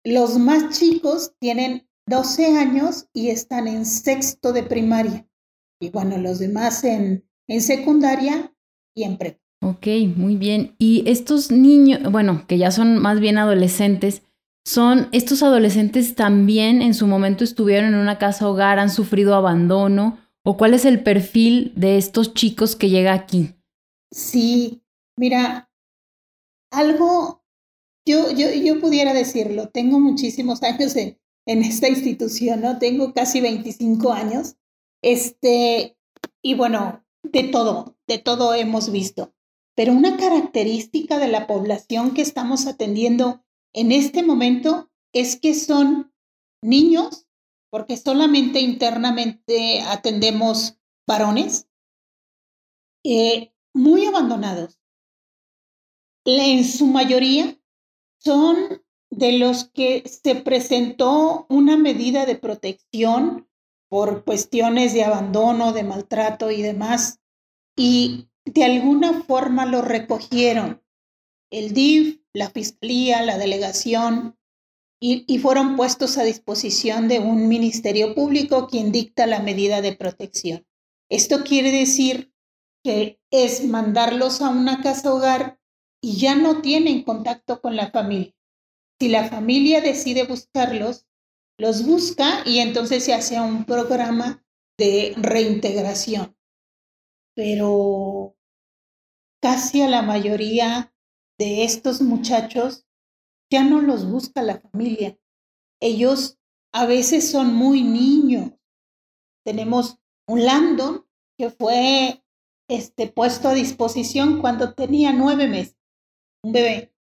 Los 0.05 0.38
más 0.38 0.79
chicos 0.79 1.35
tienen 1.38 1.88
12 2.07 2.59
años 2.59 3.09
y 3.12 3.31
están 3.31 3.69
en 3.69 3.87
sexto 3.87 4.52
de 4.52 4.62
primaria. 4.62 5.29
Y 5.81 5.91
bueno, 5.91 6.19
los 6.19 6.38
demás 6.38 6.85
en, 6.85 7.29
en 7.49 7.61
secundaria 7.61 8.55
y 8.95 9.05
en 9.05 9.19
prepa. 9.19 9.41
Ok, 9.62 9.87
muy 10.16 10.37
bien. 10.37 10.75
Y 10.78 11.04
estos 11.09 11.52
niños, 11.52 12.00
bueno, 12.11 12.45
que 12.49 12.59
ya 12.59 12.73
son 12.73 12.99
más 12.99 13.21
bien 13.21 13.38
adolescentes, 13.38 14.23
son 14.64 15.09
estos 15.12 15.45
adolescentes 15.45 16.16
también 16.16 16.83
en 16.83 16.95
su 16.95 17.07
momento 17.07 17.45
estuvieron 17.45 17.95
en 17.95 18.00
una 18.00 18.19
casa 18.19 18.49
hogar, 18.49 18.81
han 18.81 18.90
sufrido 18.90 19.37
abandono, 19.37 20.19
o 20.45 20.57
cuál 20.57 20.75
es 20.75 20.85
el 20.85 21.04
perfil 21.04 21.73
de 21.76 21.97
estos 21.97 22.35
chicos 22.35 22.75
que 22.75 22.90
llega 22.90 23.12
aquí? 23.12 23.54
Sí, 24.11 24.83
mira, 25.16 25.71
algo, 26.73 27.45
yo, 28.04 28.33
yo, 28.33 28.50
yo 28.50 28.81
pudiera 28.81 29.14
decirlo, 29.14 29.69
tengo 29.69 30.00
muchísimos 30.00 30.61
años 30.64 30.97
en, 30.97 31.19
en 31.47 31.62
esta 31.62 31.88
institución, 31.88 32.62
¿no? 32.62 32.78
Tengo 32.78 33.14
casi 33.14 33.40
25 33.40 34.12
años. 34.12 34.57
Este, 35.02 35.97
y 36.42 36.54
bueno, 36.54 37.04
de 37.23 37.45
todo, 37.45 37.97
de 38.09 38.19
todo 38.19 38.54
hemos 38.54 38.90
visto. 38.90 39.33
Pero 39.75 39.93
una 39.93 40.17
característica 40.17 41.19
de 41.19 41.29
la 41.29 41.47
población 41.47 42.12
que 42.12 42.23
estamos 42.23 42.67
atendiendo 42.67 43.45
en 43.73 43.93
este 43.93 44.23
momento 44.23 44.91
es 45.12 45.38
que 45.38 45.55
son 45.55 46.12
niños, 46.62 47.26
porque 47.71 47.97
solamente 47.97 48.61
internamente 48.61 49.81
atendemos 49.81 50.79
varones, 51.07 51.69
eh, 53.05 53.52
muy 53.75 54.05
abandonados. 54.05 54.79
En 56.25 56.64
su 56.64 56.87
mayoría 56.87 57.59
son 58.19 58.83
de 59.11 59.38
los 59.38 59.64
que 59.71 60.05
se 60.07 60.37
presentó 60.37 61.47
una 61.49 61.76
medida 61.76 62.25
de 62.26 62.37
protección 62.37 63.49
por 63.88 64.25
cuestiones 64.25 64.95
de 64.95 65.05
abandono, 65.05 65.73
de 65.73 65.83
maltrato 65.83 66.50
y 66.50 66.62
demás, 66.62 67.21
y 67.76 68.31
de 68.44 68.64
alguna 68.64 69.22
forma 69.22 69.66
lo 69.66 69.82
recogieron. 69.82 70.82
El 71.50 71.72
DIF, 71.72 72.20
la 72.32 72.50
Fiscalía, 72.50 73.22
la 73.22 73.38
delegación, 73.38 74.38
y, 75.00 75.25
y, 75.26 75.38
fueron 75.38 75.75
puestos 75.75 76.16
a 76.16 76.22
disposición 76.22 77.08
de 77.08 77.18
un 77.18 77.49
ministerio 77.49 78.14
público 78.14 78.68
quien 78.68 78.92
dicta 78.92 79.26
la 79.26 79.40
medida 79.40 79.80
de 79.80 79.96
protección. 79.96 80.64
Esto 81.11 81.42
quiere 81.42 81.72
decir 81.72 82.32
que 82.84 83.20
es 83.32 83.64
mandarlos 83.64 84.40
a 84.40 84.49
una 84.49 84.80
casa 84.80 85.12
hogar 85.12 85.58
y 86.00 86.18
ya 86.18 86.34
no 86.37 86.62
tienen 86.62 87.02
contacto 87.02 87.61
con 87.61 87.75
la 87.75 87.90
familia. 87.90 88.34
Si 89.00 89.08
la 89.08 89.28
familia 89.28 89.80
decide 89.80 90.25
buscarlos, 90.25 91.06
los 91.58 91.84
busca 91.84 92.42
y 92.46 92.58
entonces 92.58 93.04
se 93.04 93.14
hace 93.14 93.40
un 93.40 93.64
programa 93.64 94.44
de 94.78 95.14
reintegración. 95.16 96.37
Pero 97.34 98.36
casi 99.40 99.82
a 99.82 99.88
la 99.88 100.02
mayoría 100.02 100.94
de 101.38 101.64
estos 101.64 102.00
muchachos 102.02 102.86
ya 103.50 103.64
no 103.64 103.80
los 103.80 104.10
busca 104.10 104.42
la 104.42 104.60
familia. 104.60 105.18
Ellos 105.80 106.38
a 106.72 106.86
veces 106.86 107.30
son 107.30 107.54
muy 107.54 107.82
niños. 107.82 108.52
Tenemos 109.44 109.98
un 110.26 110.44
Landon 110.44 111.06
que 111.36 111.50
fue 111.50 112.22
este, 112.68 113.08
puesto 113.08 113.48
a 113.48 113.54
disposición 113.54 114.40
cuando 114.40 114.74
tenía 114.74 115.12
nueve 115.12 115.48
meses, 115.48 115.76
un 116.42 116.52
bebé. 116.52 116.94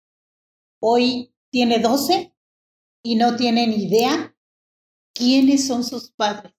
Hoy 0.83 1.35
tiene 1.53 1.79
doce 1.79 2.35
y 3.05 3.17
no 3.17 3.37
tiene 3.37 3.67
ni 3.67 3.85
idea 3.85 4.35
quiénes 5.15 5.67
son 5.67 5.85
sus 5.85 6.11
padres, 6.11 6.55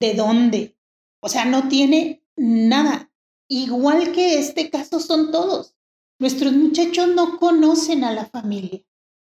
de 0.00 0.14
dónde. 0.14 0.76
O 1.20 1.28
sea, 1.28 1.44
no 1.44 1.68
tiene 1.68 2.22
nada. 2.36 3.10
Igual 3.48 4.12
que 4.12 4.38
este 4.38 4.70
caso 4.70 5.00
son 5.00 5.30
todos. 5.30 5.74
Nuestros 6.18 6.52
muchachos 6.52 7.08
no 7.08 7.38
conocen 7.38 8.04
a 8.04 8.12
la 8.12 8.26
familia. 8.26 8.82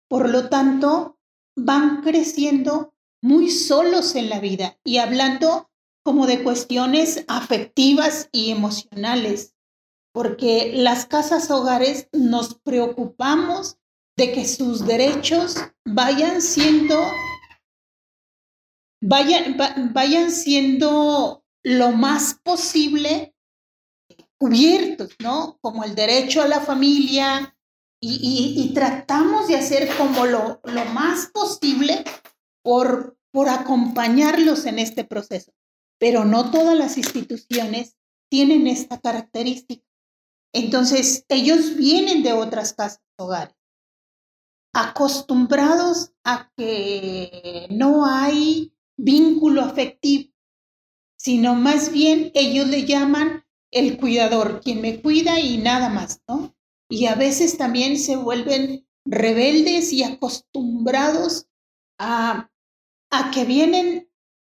Por 0.09 0.29
lo 0.29 0.49
tanto, 0.49 1.17
van 1.55 2.01
creciendo 2.01 2.93
muy 3.21 3.49
solos 3.49 4.15
en 4.15 4.29
la 4.29 4.39
vida 4.39 4.77
y 4.83 4.97
hablando 4.97 5.69
como 6.03 6.27
de 6.27 6.43
cuestiones 6.43 7.25
afectivas 7.27 8.29
y 8.31 8.51
emocionales, 8.51 9.55
porque 10.13 10.71
las 10.73 11.05
casas 11.05 11.51
hogares 11.51 12.07
nos 12.13 12.55
preocupamos 12.55 13.77
de 14.15 14.31
que 14.31 14.47
sus 14.47 14.87
derechos 14.87 15.57
vayan 15.85 16.41
siendo 16.41 16.97
vayan, 19.01 19.57
vayan 19.93 20.31
siendo 20.31 21.43
lo 21.67 21.91
más 21.91 22.39
posible 22.43 23.35
cubiertos, 24.37 25.09
¿no? 25.19 25.57
Como 25.59 25.83
el 25.83 25.95
derecho 25.95 26.41
a 26.41 26.47
la 26.47 26.61
familia 26.61 27.57
y, 27.99 28.71
tratamos 28.73 29.49
de 29.49 29.57
hacer 29.57 29.89
como 29.97 30.25
lo, 30.25 30.61
lo 30.63 30.85
más 30.85 31.27
posible 31.33 32.05
por, 32.63 33.17
por 33.33 33.49
acompañarlos 33.49 34.65
en 34.65 34.79
este 34.79 35.03
proceso. 35.03 35.51
Pero 35.99 36.23
no 36.23 36.51
todas 36.51 36.77
las 36.77 36.97
instituciones 36.97 37.97
tienen 38.31 38.67
esta 38.67 39.01
característica. 39.01 39.85
Entonces, 40.53 41.25
ellos 41.27 41.75
vienen 41.75 42.23
de 42.23 42.31
otras 42.31 42.73
casas 42.73 43.01
hogares, 43.17 43.55
acostumbrados 44.73 46.13
a 46.23 46.49
que 46.55 47.67
no 47.71 48.05
hay 48.05 48.73
vínculo 48.95 49.63
afectivo, 49.63 50.31
sino 51.27 51.55
más 51.55 51.91
bien 51.91 52.31
ellos 52.35 52.69
le 52.69 52.85
llaman 52.85 53.43
el 53.69 53.97
cuidador, 53.97 54.61
quien 54.61 54.79
me 54.79 55.01
cuida 55.01 55.41
y 55.41 55.57
nada 55.57 55.89
más, 55.89 56.21
¿no? 56.25 56.55
Y 56.89 57.07
a 57.07 57.15
veces 57.15 57.57
también 57.57 57.99
se 57.99 58.15
vuelven 58.15 58.87
rebeldes 59.03 59.91
y 59.91 60.03
acostumbrados 60.03 61.49
a, 61.99 62.49
a 63.11 63.31
que 63.31 63.43
vienen 63.43 64.09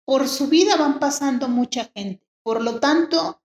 por 0.06 0.30
su 0.30 0.48
vida, 0.48 0.78
van 0.78 0.98
pasando 1.00 1.50
mucha 1.50 1.92
gente. 1.94 2.26
Por 2.42 2.64
lo 2.64 2.80
tanto, 2.80 3.44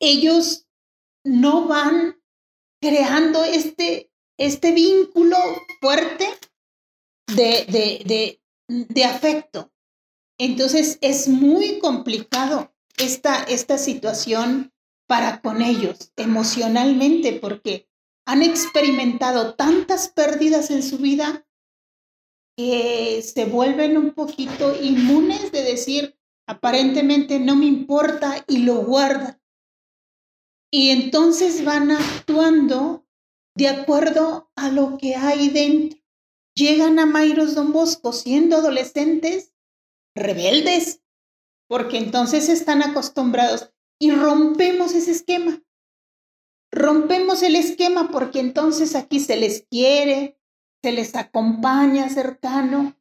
ellos 0.00 0.68
no 1.24 1.66
van 1.66 2.22
creando 2.80 3.42
este, 3.42 4.12
este 4.38 4.70
vínculo 4.70 5.38
fuerte 5.80 6.28
de, 7.34 7.66
de, 7.68 8.02
de, 8.06 8.40
de 8.68 9.04
afecto. 9.04 9.72
Entonces 10.38 10.98
es 11.00 11.28
muy 11.28 11.78
complicado 11.78 12.74
esta, 12.98 13.42
esta 13.44 13.78
situación 13.78 14.72
para 15.06 15.40
con 15.40 15.62
ellos 15.62 16.12
emocionalmente 16.16 17.34
porque 17.34 17.88
han 18.26 18.42
experimentado 18.42 19.54
tantas 19.54 20.08
pérdidas 20.08 20.70
en 20.70 20.82
su 20.82 20.98
vida 20.98 21.46
que 22.56 23.22
se 23.22 23.44
vuelven 23.44 23.96
un 23.96 24.12
poquito 24.12 24.74
inmunes 24.82 25.52
de 25.52 25.62
decir 25.62 26.18
aparentemente 26.46 27.38
no 27.38 27.56
me 27.56 27.66
importa 27.66 28.44
y 28.48 28.58
lo 28.58 28.76
guardan. 28.76 29.40
Y 30.70 30.90
entonces 30.90 31.64
van 31.64 31.92
actuando 31.92 33.06
de 33.54 33.68
acuerdo 33.68 34.50
a 34.56 34.70
lo 34.70 34.98
que 34.98 35.14
hay 35.14 35.48
dentro 35.48 35.98
llegan 36.56 36.98
a 36.98 37.06
Mairos 37.06 37.54
Don 37.54 37.72
Bosco 37.72 38.12
siendo 38.12 38.56
adolescentes 38.56 39.52
rebeldes, 40.16 41.02
porque 41.68 41.98
entonces 41.98 42.48
están 42.48 42.82
acostumbrados 42.82 43.72
y 44.00 44.10
rompemos 44.10 44.94
ese 44.94 45.12
esquema. 45.12 45.62
Rompemos 46.72 47.42
el 47.42 47.56
esquema 47.56 48.10
porque 48.10 48.40
entonces 48.40 48.94
aquí 48.94 49.20
se 49.20 49.36
les 49.36 49.66
quiere, 49.70 50.38
se 50.82 50.92
les 50.92 51.14
acompaña 51.14 52.08
cercano 52.08 52.96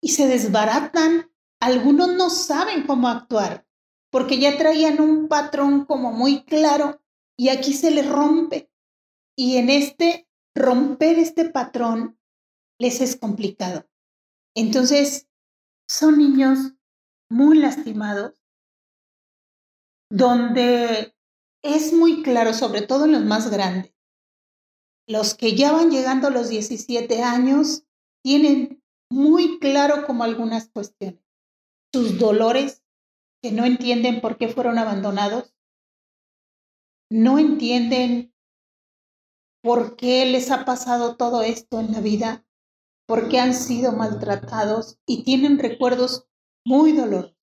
y 0.00 0.10
se 0.10 0.26
desbaratan. 0.26 1.30
Algunos 1.60 2.14
no 2.14 2.30
saben 2.30 2.86
cómo 2.86 3.08
actuar 3.08 3.66
porque 4.10 4.38
ya 4.38 4.56
traían 4.56 5.00
un 5.00 5.28
patrón 5.28 5.84
como 5.86 6.12
muy 6.12 6.44
claro 6.44 7.00
y 7.36 7.48
aquí 7.48 7.74
se 7.74 7.90
les 7.90 8.08
rompe. 8.08 8.70
Y 9.36 9.56
en 9.56 9.70
este 9.70 10.28
romper 10.54 11.18
este 11.18 11.46
patrón 11.46 12.18
les 12.78 13.00
es 13.00 13.16
complicado. 13.16 13.88
Entonces, 14.54 15.28
son 15.94 16.18
niños 16.18 16.72
muy 17.30 17.58
lastimados, 17.58 18.34
donde 20.10 21.14
es 21.62 21.92
muy 21.92 22.22
claro, 22.22 22.52
sobre 22.52 22.82
todo 22.82 23.04
en 23.04 23.12
los 23.12 23.24
más 23.24 23.50
grandes, 23.50 23.94
los 25.06 25.34
que 25.34 25.54
ya 25.54 25.72
van 25.72 25.90
llegando 25.90 26.28
a 26.28 26.30
los 26.30 26.48
17 26.48 27.22
años 27.22 27.84
tienen 28.24 28.82
muy 29.10 29.58
claro 29.60 30.06
como 30.06 30.24
algunas 30.24 30.68
cuestiones, 30.68 31.20
sus 31.92 32.18
dolores, 32.18 32.82
que 33.40 33.52
no 33.52 33.64
entienden 33.64 34.20
por 34.20 34.36
qué 34.36 34.48
fueron 34.48 34.78
abandonados, 34.78 35.54
no 37.10 37.38
entienden 37.38 38.34
por 39.62 39.96
qué 39.96 40.26
les 40.26 40.50
ha 40.50 40.64
pasado 40.64 41.16
todo 41.16 41.42
esto 41.42 41.78
en 41.78 41.92
la 41.92 42.00
vida, 42.00 42.43
porque 43.06 43.38
han 43.38 43.54
sido 43.54 43.92
maltratados 43.92 44.98
y 45.06 45.24
tienen 45.24 45.58
recuerdos 45.58 46.26
muy 46.64 46.92
dolorosos. 46.92 47.36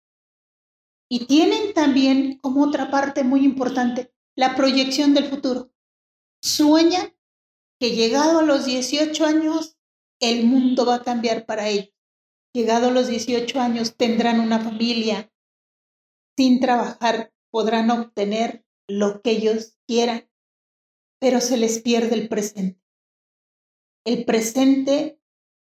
Y 1.10 1.26
tienen 1.26 1.74
también 1.74 2.38
como 2.40 2.64
otra 2.64 2.90
parte 2.90 3.24
muy 3.24 3.44
importante 3.44 4.14
la 4.36 4.56
proyección 4.56 5.14
del 5.14 5.26
futuro. 5.26 5.74
Sueñan 6.42 7.14
que 7.80 7.92
llegado 7.92 8.40
a 8.40 8.44
los 8.44 8.66
18 8.66 9.26
años 9.26 9.78
el 10.20 10.46
mundo 10.46 10.86
va 10.86 10.96
a 10.96 11.04
cambiar 11.04 11.46
para 11.46 11.68
ellos. 11.68 11.94
Llegado 12.54 12.88
a 12.88 12.92
los 12.92 13.08
18 13.08 13.60
años 13.60 13.98
tendrán 13.98 14.40
una 14.40 14.60
familia. 14.60 15.32
Sin 16.38 16.60
trabajar 16.60 17.34
podrán 17.52 17.92
obtener 17.92 18.66
lo 18.88 19.22
que 19.22 19.32
ellos 19.32 19.78
quieran, 19.88 20.30
pero 21.20 21.40
se 21.42 21.58
les 21.58 21.82
pierde 21.82 22.16
el 22.16 22.30
presente. 22.30 22.82
El 24.06 24.26
presente 24.26 25.21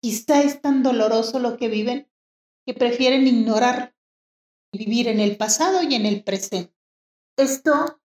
Quizá 0.02 0.42
es 0.42 0.62
tan 0.62 0.84
doloroso 0.84 1.40
lo 1.40 1.58
que 1.58 1.68
viven 1.68 2.10
que 2.66 2.74
prefieren 2.74 3.28
ignorar 3.28 3.96
vivir 4.74 5.08
en 5.08 5.20
el 5.20 5.38
pasado 5.38 5.84
y 5.84 5.96
en 5.96 6.06
el 6.06 6.24
presente. 6.24 6.76
Esto 7.38 8.02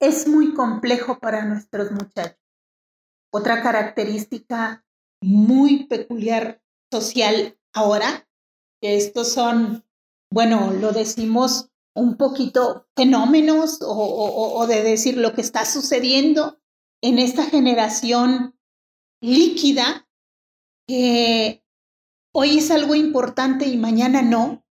es 0.00 0.26
muy 0.26 0.54
complejo 0.54 1.18
para 1.18 1.44
nuestros 1.44 1.92
muchachos. 1.92 2.40
Otra 3.32 3.62
característica 3.62 4.84
muy 5.22 5.84
peculiar 5.84 6.62
social 6.92 7.58
ahora, 7.72 8.28
que 8.80 8.96
estos 8.96 9.32
son, 9.32 9.84
bueno, 10.32 10.72
lo 10.72 10.92
decimos 10.92 11.70
un 11.94 12.16
poquito 12.16 12.88
fenómenos 12.96 13.80
o, 13.82 14.66
de 14.66 14.82
decir 14.82 15.16
lo 15.16 15.34
que 15.34 15.42
está 15.42 15.64
sucediendo 15.64 16.60
en 17.02 17.18
esta 17.18 17.44
generación 17.44 18.58
líquida, 19.22 20.08
que 20.90 21.64
hoy 22.34 22.58
es 22.58 22.72
algo 22.72 22.96
importante 22.96 23.68
y 23.68 23.76
mañana 23.76 24.22
no, 24.22 24.66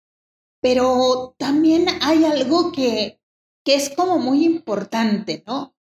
pero 0.62 1.34
también 1.38 1.88
hay 2.00 2.24
algo 2.24 2.72
que, 2.72 3.20
que 3.62 3.74
es 3.74 3.90
como 3.94 4.18
muy 4.18 4.46
importante, 4.46 5.44
¿no? 5.46 5.76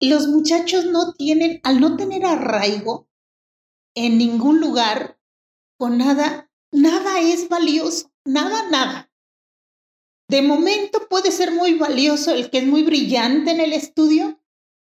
Los 0.00 0.26
muchachos 0.28 0.86
no 0.86 1.12
tienen, 1.12 1.60
al 1.64 1.82
no 1.82 1.98
tener 1.98 2.24
arraigo 2.24 3.10
en 3.94 4.16
ningún 4.16 4.58
lugar, 4.58 5.20
con 5.78 5.98
nada, 5.98 6.50
nada 6.72 7.20
es 7.20 7.50
valioso, 7.50 8.10
nada, 8.24 8.70
nada. 8.70 9.12
De 10.30 10.40
momento 10.40 11.08
puede 11.10 11.30
ser 11.30 11.52
muy 11.52 11.74
valioso 11.74 12.30
el 12.30 12.48
que 12.48 12.60
es 12.60 12.66
muy 12.66 12.84
brillante 12.84 13.50
en 13.50 13.60
el 13.60 13.74
estudio, 13.74 14.40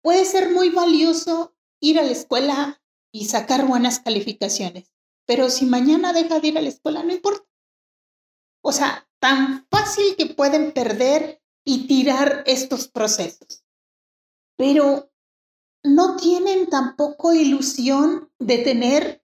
puede 0.01 0.23
ser 0.23 0.51
muy 0.51 0.69
valioso 0.69 1.53
ir 1.81 2.00
a 2.00 2.03
la 2.03 2.11
escuela 2.11 2.80
y 3.11 3.25
sacar 3.25 3.67
buenas 3.67 3.99
calificaciones, 3.99 4.91
pero 5.25 5.49
si 5.49 5.65
mañana 5.65 6.13
deja 6.13 6.39
de 6.39 6.47
ir 6.47 6.57
a 6.57 6.61
la 6.61 6.69
escuela, 6.69 7.03
no 7.03 7.13
importa. 7.13 7.45
O 8.63 8.71
sea, 8.71 9.07
tan 9.19 9.67
fácil 9.69 10.15
que 10.17 10.27
pueden 10.27 10.71
perder 10.71 11.41
y 11.65 11.87
tirar 11.87 12.43
estos 12.45 12.87
procesos. 12.87 13.63
Pero 14.57 15.11
no 15.83 16.15
tienen 16.15 16.67
tampoco 16.67 17.33
ilusión 17.33 18.31
de 18.39 18.59
tener, 18.59 19.23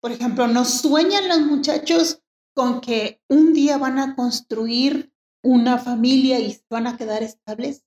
por 0.00 0.12
ejemplo, 0.12 0.46
no 0.46 0.64
sueñan 0.64 1.28
los 1.28 1.40
muchachos 1.40 2.22
con 2.54 2.80
que 2.80 3.20
un 3.28 3.52
día 3.52 3.78
van 3.78 3.98
a 3.98 4.14
construir 4.14 5.12
una 5.42 5.78
familia 5.78 6.38
y 6.38 6.60
van 6.70 6.86
a 6.86 6.96
quedar 6.96 7.22
estables, 7.22 7.84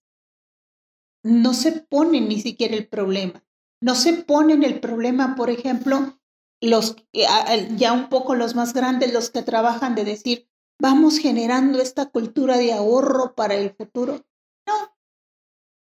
no 1.24 1.53
se 1.53 1.72
ponen 1.72 2.27
ni 2.27 2.41
siquiera 2.41 2.75
el 2.75 2.88
problema. 2.88 3.45
No 3.86 3.94
se 3.94 4.13
ponen 4.13 4.63
el 4.63 4.80
problema, 4.80 5.36
por 5.36 5.51
ejemplo, 5.51 6.20
los 6.60 6.96
ya 7.13 7.94
un 7.94 8.10
poco 8.10 8.34
los 8.34 8.56
más 8.56 8.74
grandes, 8.74 9.13
los 9.13 9.30
que 9.30 9.44
trabajan 9.44 9.94
de 9.94 10.04
decir, 10.04 10.50
vamos 10.82 11.20
generando 11.20 11.80
esta 11.80 12.08
cultura 12.08 12.58
de 12.58 12.74
ahorro 12.74 13.36
para 13.36 13.54
el 13.54 13.75
futuro. 13.75 14.25
No, 14.65 14.98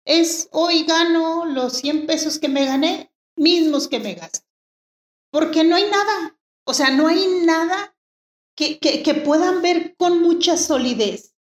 es 0.05 0.51
hoy 0.53 0.85
gano 0.85 1.47
los 1.47 1.79
100 1.79 2.07
pesos 2.07 2.39
que 2.39 2.51
me 2.51 2.67
gané, 2.67 3.11
mismos 3.37 3.89
que 3.89 4.01
me 4.01 4.13
gasto. 4.13 4.47
Porque 5.31 5.65
no 5.65 5.75
hay 5.75 5.89
nada, 5.89 6.39
o 6.67 6.75
sea, 6.75 6.91
no 6.91 7.09
hay 7.09 7.27
nada 7.47 7.97
que, 8.55 8.81
que, 8.81 9.15
puedan 9.15 9.63
ver 9.63 9.97
con 9.97 10.21
mucha 10.21 10.59
solidez. 10.59 11.35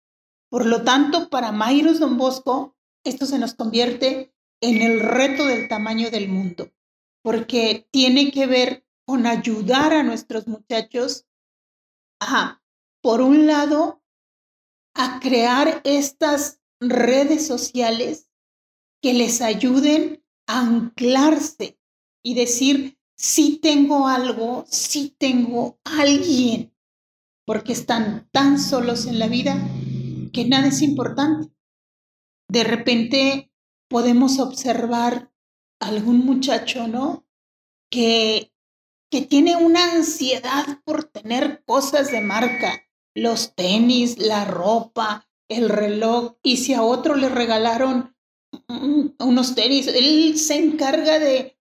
Por 0.50 0.66
lo 0.66 0.84
tanto, 0.84 1.30
para 1.30 1.52
Mayros 1.52 2.00
Don 2.00 2.18
Bosco, 2.18 2.78
esto 3.04 3.26
se 3.26 3.38
nos 3.38 3.54
convierte 3.54 4.33
en 4.64 4.82
el 4.82 5.02
reto 5.02 5.46
del 5.46 5.68
tamaño 5.68 6.10
del 6.10 6.30
mundo, 6.30 6.72
porque 7.22 7.86
tiene 7.92 8.32
que 8.32 8.48
ver 8.48 8.86
con 9.06 9.28
ayudar 9.28 9.94
a 9.94 10.04
nuestros 10.04 10.48
muchachos 10.48 11.26
a, 12.22 12.64
por 13.02 13.20
un 13.20 13.46
lado, 13.46 14.02
a 14.96 15.20
crear 15.20 15.82
estas 15.84 16.62
redes 16.80 17.46
sociales 17.46 18.30
que 19.02 19.14
les 19.14 19.42
ayuden 19.42 20.24
a 20.48 20.62
anclarse 20.62 21.78
y 22.24 22.34
decir, 22.34 22.98
sí 23.18 23.60
tengo 23.62 24.08
algo, 24.08 24.64
sí 24.70 25.14
tengo 25.20 25.78
alguien, 25.84 26.74
porque 27.46 27.74
están 27.74 28.30
tan 28.32 28.58
solos 28.58 29.08
en 29.08 29.20
la 29.20 29.28
vida 29.28 29.58
que 30.32 30.46
nada 30.46 30.70
es 30.70 30.82
importante. 30.82 31.54
De 32.48 32.64
repente 32.64 33.53
podemos 33.94 34.40
observar 34.40 35.32
algún 35.80 36.26
muchacho, 36.26 36.88
¿no? 36.88 37.28
Que, 37.92 38.52
que 39.12 39.22
tiene 39.22 39.56
una 39.56 39.94
ansiedad 39.94 40.82
por 40.84 41.04
tener 41.04 41.64
cosas 41.64 42.12
de 42.12 42.20
marca, 42.20 42.88
los 43.14 43.54
tenis, 43.54 44.18
la 44.18 44.46
ropa, 44.46 45.30
el 45.48 45.70
reloj, 45.70 46.38
y 46.42 46.58
si 46.58 46.74
a 46.74 46.82
otro 46.82 47.14
le 47.14 47.30
regalaron 47.30 48.18
unos 49.20 49.54
tenis, 49.54 49.86
él 49.86 50.40
se 50.40 50.56
encarga 50.56 51.20
de 51.20 51.60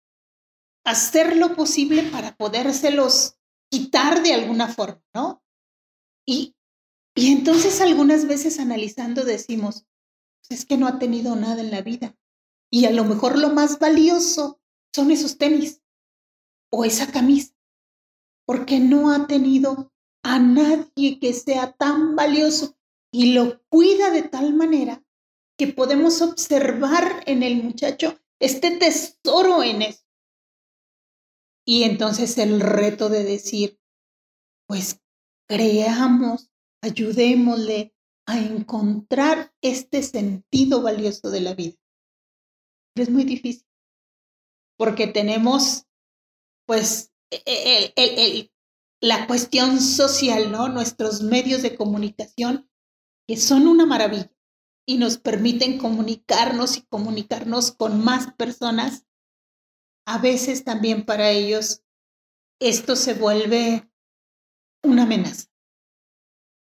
hacer 0.85 1.35
lo 1.35 1.55
posible 1.55 2.03
para 2.03 2.37
podérselos 2.37 3.39
quitar 3.71 4.21
de 4.21 4.35
alguna 4.35 4.67
forma, 4.67 5.01
¿no? 5.15 5.43
Y, 6.27 6.55
y 7.15 7.31
entonces 7.31 7.81
algunas 7.81 8.27
veces 8.27 8.59
analizando 8.59 9.23
decimos, 9.23 9.87
es 10.49 10.65
que 10.65 10.77
no 10.77 10.87
ha 10.87 10.99
tenido 10.99 11.35
nada 11.35 11.61
en 11.61 11.71
la 11.71 11.81
vida. 11.81 12.17
Y 12.71 12.85
a 12.85 12.91
lo 12.91 13.05
mejor 13.05 13.37
lo 13.37 13.49
más 13.49 13.79
valioso 13.79 14.59
son 14.93 15.11
esos 15.11 15.37
tenis 15.37 15.81
o 16.71 16.85
esa 16.85 17.11
camisa, 17.11 17.55
porque 18.45 18.79
no 18.79 19.11
ha 19.11 19.27
tenido 19.27 19.91
a 20.23 20.39
nadie 20.39 21.19
que 21.19 21.33
sea 21.33 21.73
tan 21.73 22.15
valioso 22.15 22.77
y 23.11 23.33
lo 23.33 23.63
cuida 23.69 24.11
de 24.11 24.23
tal 24.23 24.53
manera 24.53 25.03
que 25.57 25.67
podemos 25.67 26.21
observar 26.21 27.23
en 27.25 27.43
el 27.43 27.63
muchacho 27.63 28.19
este 28.39 28.71
tesoro 28.71 29.63
en 29.63 29.81
eso. 29.81 30.03
Y 31.65 31.83
entonces 31.83 32.37
el 32.37 32.61
reto 32.61 33.09
de 33.09 33.23
decir, 33.23 33.79
pues 34.67 35.01
creamos 35.47 36.49
ayudémosle 36.81 37.93
a 38.29 38.39
encontrar 38.39 39.53
este 39.61 40.03
sentido 40.03 40.81
valioso 40.81 41.29
de 41.29 41.41
la 41.41 41.53
vida. 41.53 41.75
es 42.95 43.09
muy 43.09 43.23
difícil, 43.23 43.65
porque 44.77 45.07
tenemos, 45.07 45.85
pues, 46.65 47.13
e, 47.31 47.93
e, 47.95 48.51
la 49.01 49.25
cuestión 49.25 49.79
social, 49.79 50.51
¿no? 50.51 50.67
Nuestros 50.67 51.21
medios 51.21 51.61
de 51.61 51.77
comunicación, 51.77 52.69
que 53.25 53.37
son 53.37 53.67
una 53.67 53.85
maravilla 53.85 54.29
y 54.85 54.97
nos 54.97 55.17
permiten 55.17 55.77
comunicarnos 55.77 56.77
y 56.77 56.81
comunicarnos 56.81 57.71
con 57.71 58.03
más 58.03 58.33
personas. 58.33 59.05
A 60.05 60.17
veces 60.17 60.65
también 60.65 61.05
para 61.05 61.29
ellos 61.29 61.83
esto 62.59 62.97
se 62.97 63.13
vuelve 63.13 63.89
una 64.83 65.03
amenaza 65.03 65.49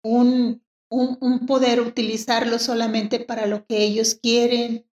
un, 0.02 0.64
un, 0.90 1.46
poder 1.46 1.80
utilizarlo 1.80 2.58
solamente 2.58 3.20
para 3.20 3.46
lo 3.46 3.64
que 3.66 3.84
ellos 3.84 4.16
quieren, 4.16 4.86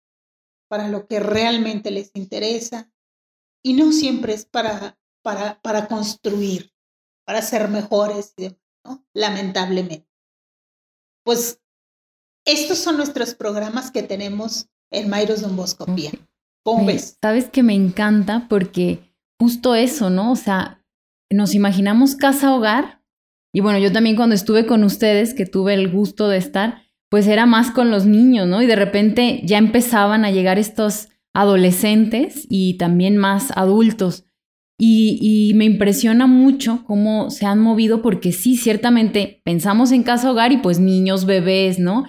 para 0.68 0.88
lo 0.88 1.06
que 1.06 1.20
realmente 1.20 1.90
les 1.90 2.10
interesa, 2.14 2.90
y 3.62 3.74
no 3.74 3.92
siempre 3.92 4.34
es 4.34 4.44
para, 4.44 4.98
para, 5.22 5.60
para 5.60 5.88
construir, 5.88 6.72
para 7.26 7.42
ser 7.42 7.68
mejores, 7.68 8.34
lamentablemente. 9.12 10.08
Pues 11.24 11.60
estos 12.46 12.78
son 12.78 12.96
nuestros 12.96 13.34
programas 13.34 13.90
que 13.90 14.02
tenemos 14.02 14.68
en 14.90 15.10
Mayros 15.10 15.42
Don 15.42 15.56
Bosco 15.56 15.84
Pía. 15.94 16.12
¿Cómo 16.64 16.86
ves? 16.86 17.18
Sabes 17.20 17.50
que 17.50 17.62
me 17.62 17.74
encanta 17.74 18.46
porque 18.48 19.14
justo 19.38 19.74
eso, 19.74 20.10
¿no? 20.10 20.32
O 20.32 20.36
sea, 20.36 20.82
nos 21.30 21.54
imaginamos 21.54 22.14
casa 22.14 22.54
hogar 22.54 22.97
y 23.52 23.60
bueno, 23.60 23.78
yo 23.78 23.92
también 23.92 24.16
cuando 24.16 24.34
estuve 24.34 24.66
con 24.66 24.84
ustedes, 24.84 25.34
que 25.34 25.46
tuve 25.46 25.74
el 25.74 25.90
gusto 25.90 26.28
de 26.28 26.38
estar, 26.38 26.82
pues 27.08 27.26
era 27.26 27.46
más 27.46 27.70
con 27.70 27.90
los 27.90 28.06
niños, 28.06 28.46
¿no? 28.46 28.62
Y 28.62 28.66
de 28.66 28.76
repente 28.76 29.40
ya 29.44 29.58
empezaban 29.58 30.24
a 30.24 30.30
llegar 30.30 30.58
estos 30.58 31.08
adolescentes 31.32 32.46
y 32.48 32.74
también 32.74 33.16
más 33.16 33.50
adultos. 33.56 34.24
Y, 34.80 35.52
me 35.56 35.64
impresiona 35.64 36.28
mucho 36.28 36.84
cómo 36.86 37.30
se 37.30 37.46
han 37.46 37.58
movido, 37.58 38.00
porque 38.00 38.30
sí, 38.30 38.56
ciertamente 38.56 39.40
pensamos 39.44 39.90
en 39.90 40.04
casa 40.04 40.30
hogar 40.30 40.52
y 40.52 40.58
pues 40.58 40.78
niños, 40.78 41.24
bebés, 41.24 41.80
¿no? 41.80 42.04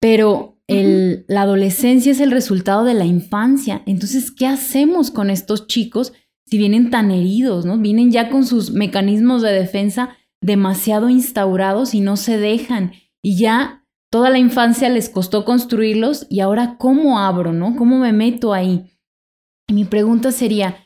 Pero 0.00 0.60
el, 0.68 1.24
la 1.26 1.42
adolescencia 1.42 2.12
es 2.12 2.20
el 2.20 2.30
resultado 2.30 2.84
de 2.84 2.94
la 2.94 3.06
infancia. 3.06 3.82
Entonces, 3.86 4.30
¿qué 4.30 4.46
hacemos 4.46 5.10
con 5.10 5.30
estos 5.30 5.66
chicos 5.66 6.12
si 6.46 6.58
vienen 6.58 6.90
tan 6.90 7.10
heridos, 7.10 7.64
¿no? 7.64 7.78
Vienen 7.78 8.12
ya 8.12 8.30
con 8.30 8.46
sus 8.46 8.70
mecanismos 8.70 9.42
de 9.42 9.52
defensa 9.52 10.16
demasiado 10.42 11.08
instaurados 11.08 11.94
y 11.94 12.00
no 12.00 12.16
se 12.18 12.36
dejan. 12.36 12.92
Y 13.22 13.38
ya 13.38 13.86
toda 14.10 14.28
la 14.28 14.38
infancia 14.38 14.90
les 14.90 15.08
costó 15.08 15.46
construirlos 15.46 16.26
y 16.28 16.40
ahora 16.40 16.76
cómo 16.78 17.18
abro, 17.18 17.54
¿no? 17.54 17.76
¿Cómo 17.76 17.98
me 17.98 18.12
meto 18.12 18.52
ahí? 18.52 18.90
Y 19.68 19.72
mi 19.72 19.84
pregunta 19.84 20.32
sería, 20.32 20.76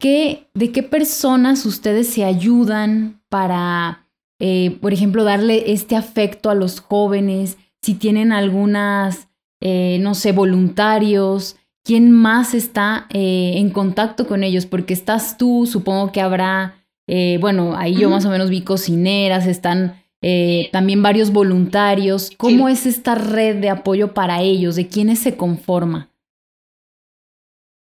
¿qué, 0.00 0.50
¿de 0.54 0.72
qué 0.72 0.82
personas 0.82 1.66
ustedes 1.66 2.08
se 2.08 2.24
ayudan 2.24 3.22
para, 3.28 4.08
eh, 4.40 4.76
por 4.80 4.92
ejemplo, 4.92 5.22
darle 5.22 5.72
este 5.72 5.94
afecto 5.94 6.50
a 6.50 6.54
los 6.54 6.80
jóvenes? 6.80 7.58
Si 7.82 7.94
tienen 7.94 8.32
algunas, 8.32 9.28
eh, 9.60 9.98
no 10.00 10.14
sé, 10.14 10.32
voluntarios, 10.32 11.56
¿quién 11.84 12.10
más 12.10 12.54
está 12.54 13.06
eh, 13.10 13.52
en 13.56 13.70
contacto 13.70 14.26
con 14.26 14.42
ellos? 14.42 14.64
Porque 14.64 14.94
estás 14.94 15.36
tú, 15.36 15.66
supongo 15.66 16.10
que 16.10 16.22
habrá 16.22 16.83
eh, 17.06 17.38
bueno, 17.40 17.76
ahí 17.76 17.94
yo 17.94 18.08
más 18.08 18.24
o 18.24 18.30
menos 18.30 18.50
vi 18.50 18.62
cocineras, 18.62 19.46
están 19.46 20.02
eh, 20.22 20.68
también 20.72 21.02
varios 21.02 21.32
voluntarios. 21.32 22.30
¿Cómo 22.36 22.68
es 22.68 22.86
esta 22.86 23.14
red 23.14 23.56
de 23.60 23.68
apoyo 23.68 24.14
para 24.14 24.40
ellos? 24.40 24.76
¿De 24.76 24.88
quiénes 24.88 25.18
se 25.18 25.36
conforma? 25.36 26.10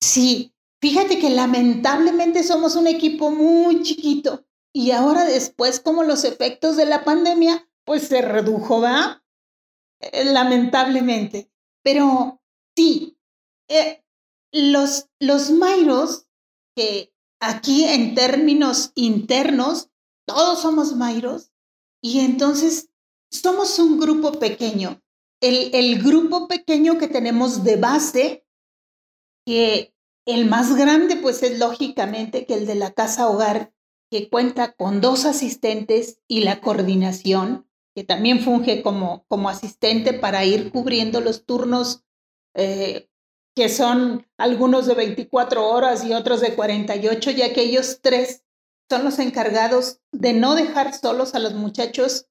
Sí, 0.00 0.52
fíjate 0.80 1.20
que 1.20 1.30
lamentablemente 1.30 2.42
somos 2.42 2.74
un 2.74 2.88
equipo 2.88 3.30
muy 3.30 3.82
chiquito 3.82 4.44
y 4.74 4.90
ahora 4.90 5.24
después 5.24 5.78
como 5.78 6.02
los 6.02 6.24
efectos 6.24 6.76
de 6.76 6.86
la 6.86 7.04
pandemia, 7.04 7.68
pues 7.84 8.08
se 8.08 8.22
redujo, 8.22 8.80
¿va? 8.80 9.22
Eh, 10.00 10.24
lamentablemente. 10.24 11.48
Pero 11.84 12.40
sí, 12.76 13.16
los, 14.52 15.08
los 15.20 15.50
Mairos, 15.50 16.26
que 16.76 17.11
aquí 17.42 17.84
en 17.84 18.14
términos 18.14 18.92
internos, 18.94 19.90
todos 20.26 20.62
somos 20.62 20.94
Mairos, 20.94 21.50
y 22.00 22.20
entonces 22.20 22.88
somos 23.30 23.78
un 23.80 23.98
grupo 23.98 24.38
pequeño. 24.38 25.02
El, 25.40 25.74
el 25.74 26.00
grupo 26.00 26.46
pequeño 26.46 26.98
que 26.98 27.08
tenemos 27.08 27.64
de 27.64 27.76
base, 27.76 28.46
que 29.44 29.92
el 30.24 30.48
más 30.48 30.76
grande, 30.76 31.16
pues 31.16 31.42
es 31.42 31.58
lógicamente 31.58 32.46
que 32.46 32.54
el 32.54 32.64
de 32.64 32.76
la 32.76 32.92
casa 32.92 33.28
hogar, 33.28 33.74
que 34.08 34.30
cuenta 34.30 34.72
con 34.72 35.00
dos 35.00 35.24
asistentes 35.24 36.20
y 36.28 36.42
la 36.42 36.60
coordinación, 36.60 37.68
que 37.96 38.04
también 38.04 38.40
funge 38.40 38.82
como, 38.82 39.24
como 39.26 39.48
asistente 39.48 40.12
para 40.12 40.44
ir 40.44 40.70
cubriendo 40.70 41.20
los 41.20 41.44
turnos 41.44 42.04
eh, 42.54 43.08
que 43.54 43.68
son 43.68 44.26
algunos 44.38 44.86
de 44.86 44.94
24 44.94 45.68
horas 45.68 46.04
y 46.04 46.14
otros 46.14 46.40
de 46.40 46.54
48, 46.54 47.30
ya 47.32 47.52
que 47.52 47.62
ellos 47.62 48.00
tres 48.02 48.44
son 48.88 49.04
los 49.04 49.18
encargados 49.18 50.00
de 50.10 50.32
no 50.32 50.54
dejar 50.54 50.94
solos 50.94 51.34
a 51.34 51.38
los 51.38 51.54
muchachos 51.54 52.26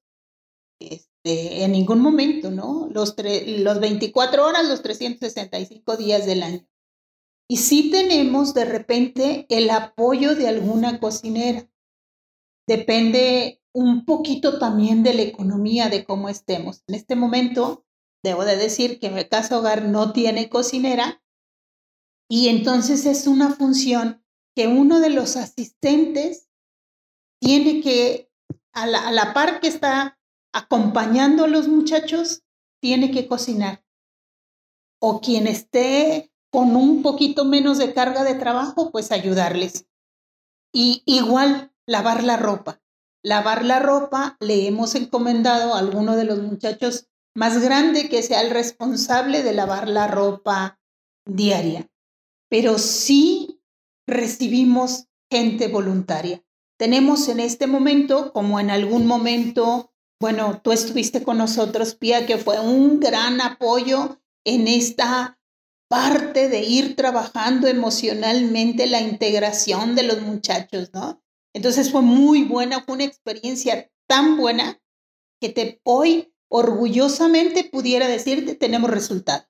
este, 0.80 1.64
en 1.64 1.72
ningún 1.72 2.00
momento, 2.00 2.50
¿no? 2.50 2.88
Los, 2.92 3.14
los 3.46 3.80
24 3.80 4.46
horas, 4.46 4.68
los 4.68 4.82
365 4.82 5.96
días 5.96 6.26
del 6.26 6.42
año. 6.42 6.66
Y 7.48 7.58
sí 7.58 7.90
tenemos 7.90 8.54
de 8.54 8.64
repente 8.64 9.46
el 9.48 9.70
apoyo 9.70 10.34
de 10.34 10.48
alguna 10.48 10.98
cocinera. 11.00 11.68
Depende 12.66 13.60
un 13.72 14.04
poquito 14.04 14.58
también 14.58 15.02
de 15.02 15.14
la 15.14 15.22
economía, 15.22 15.88
de 15.88 16.04
cómo 16.04 16.28
estemos. 16.28 16.82
En 16.86 16.94
este 16.94 17.16
momento, 17.16 17.84
debo 18.22 18.44
de 18.44 18.56
decir 18.56 18.98
que 18.98 19.10
mi 19.10 19.24
casa 19.24 19.58
hogar 19.58 19.84
no 19.84 20.12
tiene 20.12 20.48
cocinera 20.48 21.22
y 22.28 22.48
entonces 22.48 23.04
es 23.04 23.26
una 23.26 23.50
función 23.50 24.24
que 24.56 24.66
uno 24.66 25.00
de 25.00 25.10
los 25.10 25.36
asistentes 25.36 26.48
tiene 27.40 27.82
que, 27.82 28.30
a 28.72 28.86
la, 28.86 29.08
a 29.08 29.12
la 29.12 29.34
par 29.34 29.60
que 29.60 29.68
está 29.68 30.18
acompañando 30.52 31.44
a 31.44 31.48
los 31.48 31.68
muchachos, 31.68 32.42
tiene 32.80 33.10
que 33.10 33.26
cocinar. 33.26 33.84
O 35.00 35.20
quien 35.20 35.46
esté 35.46 36.32
con 36.50 36.76
un 36.76 37.02
poquito 37.02 37.44
menos 37.44 37.78
de 37.78 37.92
carga 37.92 38.24
de 38.24 38.34
trabajo, 38.34 38.90
pues 38.90 39.12
ayudarles. 39.12 39.86
Y 40.72 41.02
igual 41.06 41.72
lavar 41.86 42.22
la 42.22 42.36
ropa. 42.36 42.80
Lavar 43.22 43.64
la 43.64 43.78
ropa 43.78 44.36
le 44.40 44.66
hemos 44.66 44.94
encomendado 44.94 45.74
a 45.74 45.78
alguno 45.78 46.16
de 46.16 46.24
los 46.24 46.40
muchachos 46.40 47.08
más 47.34 47.60
grande 47.60 48.08
que 48.08 48.22
sea 48.22 48.42
el 48.42 48.50
responsable 48.50 49.42
de 49.42 49.54
lavar 49.54 49.88
la 49.88 50.06
ropa 50.06 50.80
diaria. 51.24 51.90
Pero 52.48 52.78
sí 52.78 53.62
recibimos 54.06 55.06
gente 55.30 55.68
voluntaria. 55.68 56.44
Tenemos 56.78 57.28
en 57.28 57.40
este 57.40 57.66
momento, 57.66 58.32
como 58.32 58.60
en 58.60 58.70
algún 58.70 59.06
momento, 59.06 59.92
bueno, 60.20 60.60
tú 60.62 60.72
estuviste 60.72 61.22
con 61.22 61.38
nosotros, 61.38 61.94
Pía, 61.94 62.26
que 62.26 62.38
fue 62.38 62.60
un 62.60 63.00
gran 63.00 63.40
apoyo 63.40 64.20
en 64.44 64.68
esta 64.68 65.38
parte 65.88 66.48
de 66.48 66.60
ir 66.60 66.96
trabajando 66.96 67.68
emocionalmente 67.68 68.86
la 68.86 69.00
integración 69.00 69.94
de 69.94 70.02
los 70.04 70.22
muchachos, 70.22 70.90
¿no? 70.92 71.22
Entonces 71.54 71.90
fue 71.90 72.02
muy 72.02 72.44
buena, 72.44 72.82
fue 72.82 72.94
una 72.94 73.04
experiencia 73.04 73.90
tan 74.06 74.36
buena 74.36 74.80
que 75.40 75.50
te 75.50 75.80
hoy 75.84 76.31
orgullosamente 76.52 77.64
pudiera 77.64 78.06
decirte 78.06 78.54
tenemos 78.54 78.90
resultados. 78.90 79.46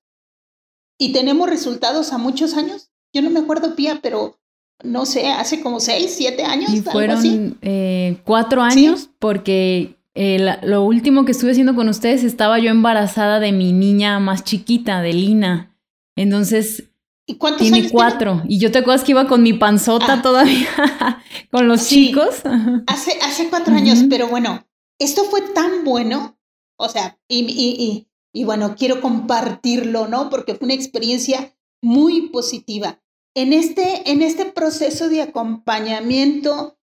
Y 0.98 1.12
tenemos 1.12 1.50
resultados 1.50 2.12
a 2.12 2.18
muchos 2.18 2.54
años. 2.54 2.92
Yo 3.12 3.22
no 3.22 3.30
me 3.30 3.40
acuerdo, 3.40 3.74
Pía, 3.74 3.98
pero 4.00 4.38
no 4.84 5.04
sé, 5.04 5.26
hace 5.28 5.60
como 5.62 5.80
seis, 5.80 6.14
siete 6.16 6.44
años. 6.44 6.72
Y 6.72 6.80
fueron 6.80 7.58
eh, 7.60 8.18
cuatro 8.24 8.62
años 8.62 9.10
porque 9.18 9.96
eh, 10.14 10.56
lo 10.62 10.84
último 10.84 11.24
que 11.24 11.32
estuve 11.32 11.50
haciendo 11.50 11.74
con 11.74 11.88
ustedes 11.88 12.22
estaba 12.22 12.60
yo 12.60 12.70
embarazada 12.70 13.40
de 13.40 13.50
mi 13.50 13.72
niña 13.72 14.20
más 14.20 14.44
chiquita, 14.44 15.02
de 15.02 15.12
Lina. 15.12 15.76
Entonces, 16.14 16.84
¿Y 17.26 17.36
tiene 17.58 17.90
cuatro. 17.90 18.42
Y 18.46 18.60
yo 18.60 18.70
te 18.70 18.78
acuerdas 18.78 19.02
que 19.02 19.10
iba 19.10 19.26
con 19.26 19.42
mi 19.42 19.54
panzota 19.54 20.14
ah. 20.14 20.22
todavía, 20.22 20.68
con 21.50 21.66
los 21.66 21.88
chicos. 21.88 22.42
Hace, 22.86 23.18
hace 23.22 23.48
cuatro 23.48 23.74
años, 23.74 24.04
pero 24.08 24.28
bueno, 24.28 24.64
esto 25.00 25.24
fue 25.24 25.40
tan 25.40 25.84
bueno, 25.84 26.38
o 26.82 26.88
sea, 26.88 27.18
y, 27.28 27.44
y, 27.48 28.08
y 28.34 28.44
bueno, 28.44 28.74
quiero 28.76 29.00
compartirlo, 29.00 30.08
¿no? 30.08 30.30
Porque 30.30 30.56
fue 30.56 30.64
una 30.64 30.74
experiencia 30.74 31.56
muy 31.80 32.30
positiva 32.30 33.00
en 33.36 33.52
este, 33.52 34.10
en 34.10 34.20
este 34.20 34.46
proceso 34.46 35.08
de 35.08 35.22
acompañamiento, 35.22 36.78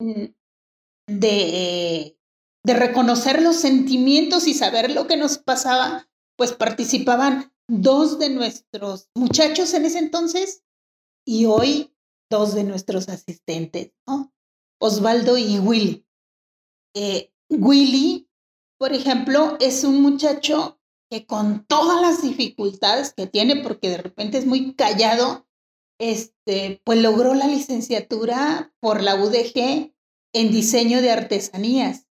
mm, 0.00 0.24
de, 1.08 2.18
de 2.62 2.74
reconocer 2.74 3.40
los 3.40 3.56
sentimientos 3.56 4.46
y 4.46 4.54
saber 4.54 4.90
lo 4.90 5.06
que 5.06 5.16
nos 5.16 5.38
pasaba, 5.38 6.10
pues 6.36 6.52
participaban 6.52 7.50
dos 7.68 8.18
de 8.18 8.28
nuestros 8.28 9.08
muchachos 9.14 9.72
en 9.72 9.86
ese 9.86 9.98
entonces 9.98 10.62
y 11.26 11.46
hoy 11.46 11.94
dos 12.30 12.54
de 12.54 12.64
nuestros 12.64 13.08
asistentes, 13.08 13.92
¿no? 14.06 14.34
Osvaldo 14.78 15.38
y 15.38 15.58
Willy. 15.58 16.06
Eh, 16.94 17.32
Willy, 17.50 18.27
por 18.78 18.92
ejemplo, 18.92 19.56
es 19.60 19.84
un 19.84 20.00
muchacho 20.00 20.78
que 21.10 21.26
con 21.26 21.64
todas 21.66 22.00
las 22.00 22.22
dificultades 22.22 23.12
que 23.12 23.26
tiene, 23.26 23.56
porque 23.56 23.90
de 23.90 23.98
repente 23.98 24.38
es 24.38 24.46
muy 24.46 24.74
callado, 24.74 25.46
este, 25.98 26.80
pues 26.84 27.00
logró 27.02 27.34
la 27.34 27.46
licenciatura 27.46 28.72
por 28.80 29.02
la 29.02 29.16
UDG 29.16 29.92
en 30.34 30.50
diseño 30.50 31.02
de 31.02 31.10
artesanías 31.10 32.06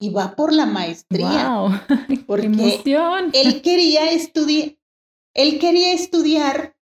y 0.00 0.10
va 0.10 0.36
por 0.36 0.52
la 0.52 0.66
maestría. 0.66 1.58
Wow. 1.58 1.70
Porque 2.26 2.46
emoción. 2.46 3.30
él 3.32 3.62
quería 3.62 4.10
estudiar, 4.10 4.76
él 5.34 5.58
quería 5.58 5.92
estudiar 5.92 6.76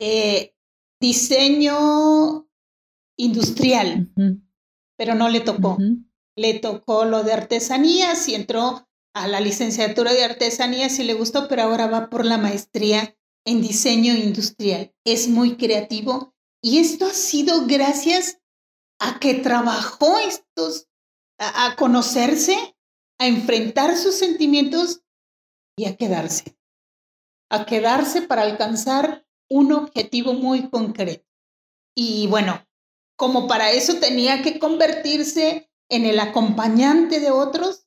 eh, 0.00 0.54
diseño 1.00 2.48
industrial, 3.18 4.10
pero 4.96 5.14
no 5.14 5.28
le 5.28 5.40
tocó. 5.40 5.76
Le 6.36 6.58
tocó 6.58 7.04
lo 7.04 7.22
de 7.22 7.32
artesanías 7.32 8.28
y 8.28 8.34
entró 8.34 8.88
a 9.14 9.28
la 9.28 9.40
licenciatura 9.40 10.12
de 10.12 10.24
artesanías 10.24 10.98
y 10.98 11.04
le 11.04 11.14
gustó, 11.14 11.48
pero 11.48 11.62
ahora 11.62 11.86
va 11.86 12.10
por 12.10 12.24
la 12.24 12.38
maestría 12.38 13.16
en 13.46 13.62
diseño 13.62 14.14
industrial. 14.14 14.92
Es 15.04 15.28
muy 15.28 15.56
creativo 15.56 16.34
y 16.62 16.78
esto 16.78 17.06
ha 17.06 17.12
sido 17.12 17.66
gracias 17.66 18.38
a 18.98 19.20
que 19.20 19.34
trabajó 19.34 20.18
estos, 20.18 20.88
a, 21.38 21.76
conocerse, 21.76 22.76
a 23.18 23.26
enfrentar 23.26 23.96
sus 23.96 24.14
sentimientos 24.14 25.02
y 25.76 25.86
a 25.86 25.96
quedarse. 25.96 26.56
A 27.50 27.66
quedarse 27.66 28.22
para 28.22 28.42
alcanzar 28.42 29.26
un 29.50 29.72
objetivo 29.72 30.32
muy 30.32 30.70
concreto. 30.70 31.26
Y 31.94 32.26
bueno, 32.28 32.66
como 33.16 33.46
para 33.46 33.70
eso 33.70 34.00
tenía 34.00 34.42
que 34.42 34.58
convertirse 34.58 35.70
en 35.94 36.06
el 36.06 36.18
acompañante 36.18 37.20
de 37.20 37.30
otros, 37.30 37.86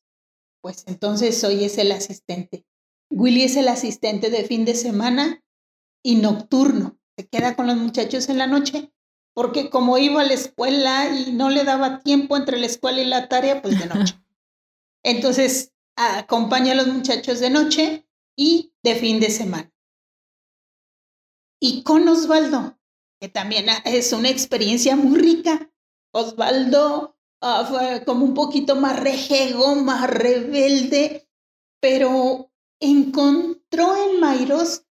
pues 0.62 0.84
entonces 0.88 1.44
hoy 1.44 1.66
es 1.66 1.78
el 1.78 1.92
asistente. 1.92 2.66
Willy 3.10 3.44
es 3.44 3.56
el 3.56 3.68
asistente 3.68 4.30
de 4.30 4.44
fin 4.44 4.66
de 4.66 4.76
semana 4.76 5.44
y 6.04 6.16
nocturno. 6.16 6.98
Se 7.18 7.28
queda 7.28 7.56
con 7.56 7.68
los 7.68 7.78
muchachos 7.78 8.30
en 8.30 8.38
la 8.38 8.48
noche 8.48 8.92
porque 9.34 9.70
como 9.70 9.98
iba 9.98 10.22
a 10.22 10.26
la 10.26 10.34
escuela 10.34 11.10
y 11.10 11.32
no 11.34 11.50
le 11.50 11.64
daba 11.64 12.00
tiempo 12.00 12.38
entre 12.38 12.58
la 12.58 12.66
escuela 12.66 13.02
y 13.02 13.06
la 13.06 13.28
tarea, 13.28 13.62
pues 13.62 13.78
de 13.78 13.86
noche. 13.86 14.16
Entonces, 15.04 15.74
acompaña 15.96 16.72
a 16.72 16.76
los 16.76 16.88
muchachos 16.88 17.40
de 17.40 17.50
noche 17.50 18.08
y 18.38 18.74
de 18.84 18.96
fin 18.96 19.20
de 19.20 19.30
semana. 19.30 19.72
Y 21.60 21.84
con 21.84 22.08
Osvaldo, 22.08 22.80
que 23.20 23.30
también 23.30 23.68
es 23.86 24.14
una 24.14 24.30
experiencia 24.30 24.96
muy 24.96 25.20
rica. 25.20 25.72
Osvaldo 26.14 27.17
ah, 27.42 27.66
fue 27.70 28.04
como 28.06 28.26
un 28.26 28.34
poquito 28.34 28.76
más 28.76 29.00
rejego, 29.00 29.76
más 29.76 30.10
rebelde, 30.10 31.28
pero 31.80 32.52
encontró 32.80 33.96
en 33.96 34.20
Mairos 34.20 34.86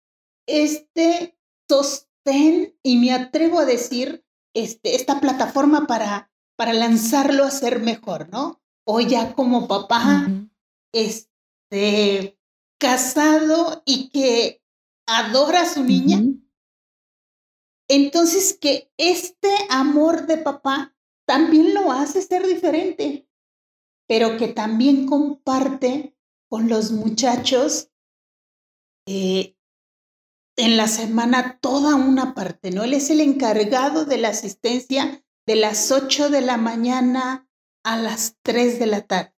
este 0.48 1.38
sostén 1.70 2.78
y 2.84 2.98
me 2.98 3.12
atrevo 3.12 3.60
a 3.60 3.66
decir 3.66 4.26
este, 4.54 4.96
esta 4.96 5.20
plataforma 5.20 5.88
para, 5.88 6.32
para 6.56 6.74
lanzarlo 6.74 7.44
a 7.44 7.52
ser 7.52 7.80
mejor, 7.80 8.30
¿no? 8.30 8.62
o 8.86 9.02
ya 9.02 9.34
como 9.34 9.68
papá, 9.68 10.28
este, 10.94 12.40
casado 12.80 13.82
y 13.86 14.10
que 14.10 14.64
adora 15.08 15.62
a 15.62 15.70
su 15.70 15.84
niña. 15.84 16.24
Entonces 17.90 18.58
que 18.60 18.92
este 18.98 19.50
amor 19.70 20.28
de 20.28 20.38
papá 20.38 20.95
también 21.26 21.74
lo 21.74 21.92
hace 21.92 22.22
ser 22.22 22.46
diferente, 22.46 23.28
pero 24.08 24.38
que 24.38 24.48
también 24.48 25.08
comparte 25.08 26.16
con 26.50 26.70
los 26.70 26.92
muchachos 26.92 27.90
eh, 29.08 29.56
en 30.58 30.78
la 30.78 30.88
semana 30.88 31.60
toda 31.60 31.96
una 31.96 32.34
parte, 32.34 32.72
¿no? 32.72 32.84
Él 32.84 32.94
es 32.94 33.10
el 33.10 33.22
encargado 33.22 34.06
de 34.06 34.18
la 34.18 34.30
asistencia 34.30 35.24
de 35.46 35.56
las 35.56 35.92
8 35.92 36.30
de 36.30 36.42
la 36.42 36.58
mañana 36.58 37.50
a 37.84 37.98
las 37.98 38.38
3 38.44 38.80
de 38.80 38.86
la 38.86 39.02
tarde. 39.02 39.36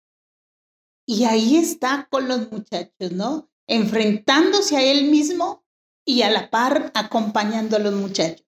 Y 1.08 1.24
ahí 1.24 1.58
está 1.58 2.08
con 2.12 2.28
los 2.28 2.52
muchachos, 2.52 3.12
¿no? 3.12 3.50
Enfrentándose 3.68 4.78
a 4.78 4.84
él 4.84 5.10
mismo 5.10 5.66
y 6.06 6.22
a 6.22 6.30
la 6.30 6.50
par 6.50 6.92
acompañando 6.94 7.78
a 7.78 7.80
los 7.80 7.94
muchachos. 7.94 8.46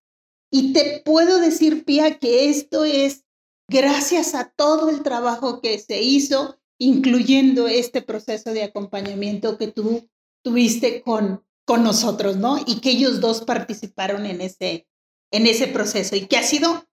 Y 0.52 0.74
te 0.74 1.02
puedo 1.06 1.40
decir, 1.40 1.86
Pía, 1.86 2.20
que 2.20 2.50
esto 2.50 2.86
es 2.86 3.26
gracias 3.70 4.36
a 4.36 4.50
todo 4.50 4.90
el 4.90 5.04
trabajo 5.04 5.62
que 5.62 5.78
se 5.80 6.02
hizo, 6.02 6.60
incluyendo 6.80 7.68
este 7.68 8.02
proceso 8.02 8.52
de 8.52 8.64
acompañamiento 8.64 9.58
que 9.58 9.68
tú 9.68 10.10
tuviste 10.44 11.02
con, 11.02 11.46
con 11.66 11.84
nosotros, 11.84 12.38
¿no? 12.38 12.58
Y 12.66 12.80
que 12.82 12.92
ellos 12.92 13.22
dos 13.22 13.42
participaron 13.42 14.26
en 14.26 14.42
ese, 14.42 14.88
en 15.32 15.46
ese 15.46 15.68
proceso 15.68 16.16
y 16.16 16.28
que 16.28 16.38
ha 16.38 16.44
sido 16.44 16.88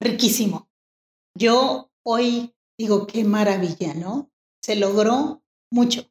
riquísimo. 0.00 0.68
Yo 1.36 1.90
hoy 2.04 2.54
digo, 2.78 3.06
qué 3.06 3.24
maravilla, 3.24 3.94
¿no? 3.94 4.30
Se 4.62 4.76
logró 4.76 5.42
mucho, 5.70 6.10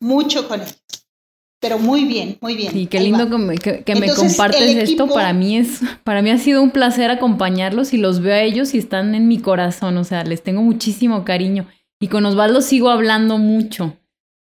mucho 0.00 0.46
con 0.48 0.60
ellos. 0.60 0.82
Pero 1.60 1.78
muy 1.78 2.04
bien, 2.04 2.38
muy 2.40 2.54
bien. 2.54 2.76
Y 2.76 2.86
qué 2.86 3.00
lindo 3.00 3.28
que 3.28 3.36
me, 3.36 3.58
que, 3.58 3.94
me 3.96 4.14
compartes 4.14 4.76
esto. 4.76 5.08
Para 5.08 5.32
mí 5.32 5.56
es, 5.56 5.80
para 6.04 6.22
mí 6.22 6.30
ha 6.30 6.38
sido 6.38 6.62
un 6.62 6.70
placer 6.70 7.10
acompañarlos 7.10 7.92
y 7.92 7.98
los 7.98 8.20
veo 8.20 8.34
a 8.34 8.42
ellos 8.42 8.74
y 8.74 8.78
están 8.78 9.14
en 9.16 9.26
mi 9.26 9.38
corazón. 9.38 9.96
O 9.96 10.04
sea, 10.04 10.22
les 10.22 10.42
tengo 10.42 10.62
muchísimo 10.62 11.24
cariño. 11.24 11.66
Y 12.00 12.08
con 12.08 12.24
Osvaldo 12.26 12.60
sigo 12.60 12.90
hablando 12.90 13.38
mucho. 13.38 13.96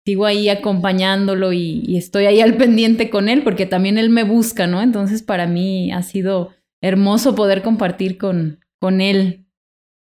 Sigo 0.05 0.25
ahí 0.25 0.49
acompañándolo 0.49 1.53
y, 1.53 1.83
y 1.87 1.97
estoy 1.97 2.25
ahí 2.25 2.39
al 2.39 2.55
pendiente 2.57 3.09
con 3.09 3.29
él 3.29 3.43
porque 3.43 3.65
también 3.65 3.97
él 3.97 4.09
me 4.09 4.23
busca, 4.23 4.67
¿no? 4.67 4.81
Entonces 4.81 5.23
para 5.23 5.47
mí 5.47 5.91
ha 5.91 6.03
sido 6.03 6.51
hermoso 6.81 7.35
poder 7.35 7.61
compartir 7.61 8.17
con, 8.17 8.59
con 8.79 9.01
él, 9.01 9.45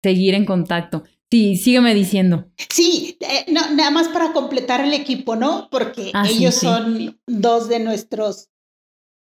seguir 0.03 0.35
en 0.35 0.44
contacto. 0.44 1.05
Sí, 1.30 1.56
sígueme 1.56 1.94
diciendo. 1.94 2.50
Sí, 2.70 3.18
eh, 3.20 3.44
no, 3.48 3.70
nada 3.72 3.90
más 3.90 4.08
para 4.08 4.32
completar 4.32 4.80
el 4.80 4.94
equipo, 4.94 5.36
¿no? 5.36 5.68
Porque 5.70 6.10
ah, 6.14 6.26
ellos 6.28 6.54
son 6.54 7.20
dos 7.26 7.68
de 7.68 7.80
nuestros, 7.80 8.48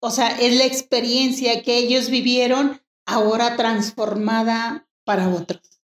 o 0.00 0.10
sea, 0.10 0.28
es 0.40 0.56
la 0.56 0.64
experiencia 0.64 1.62
que 1.62 1.76
ellos 1.76 2.08
vivieron 2.08 2.80
ahora 3.06 3.56
transformada 3.56 4.88
para 5.04 5.28
otros. 5.28 5.82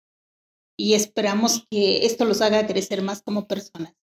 Y 0.77 0.93
esperamos 0.93 1.65
que 1.69 2.05
esto 2.05 2.25
los 2.25 2.41
haga 2.41 2.67
crecer 2.67 3.01
más 3.01 3.21
como 3.21 3.47
personas. 3.47 3.95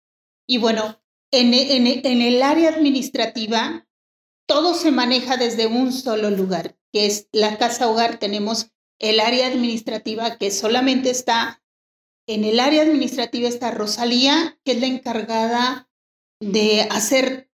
Y 0.47 0.59
bueno, 0.59 1.01
en, 1.33 1.55
en, 1.55 1.87
en 1.87 2.23
el 2.23 2.43
área 2.43 2.71
administrativa, 2.71 3.87
todo 4.49 4.75
se 4.75 4.91
maneja 4.91 5.37
desde 5.37 5.67
un 5.67 5.93
solo 5.93 6.31
lugar, 6.31 6.77
que 6.93 7.07
es 7.07 7.29
la 7.33 7.59
casa 7.59 7.89
hogar. 7.89 8.19
Tenemos 8.19 8.71
el 8.99 9.21
área 9.21 9.47
administrativa 9.47 10.37
que 10.39 10.51
solamente 10.51 11.11
está, 11.11 11.63
en 12.29 12.45
el 12.45 12.61
área 12.61 12.83
administrativa 12.83 13.49
está 13.49 13.71
Rosalía, 13.71 14.61
que 14.65 14.73
es 14.73 14.81
la 14.81 14.87
encargada 14.87 15.91
de 16.41 16.83
hacer 16.83 17.51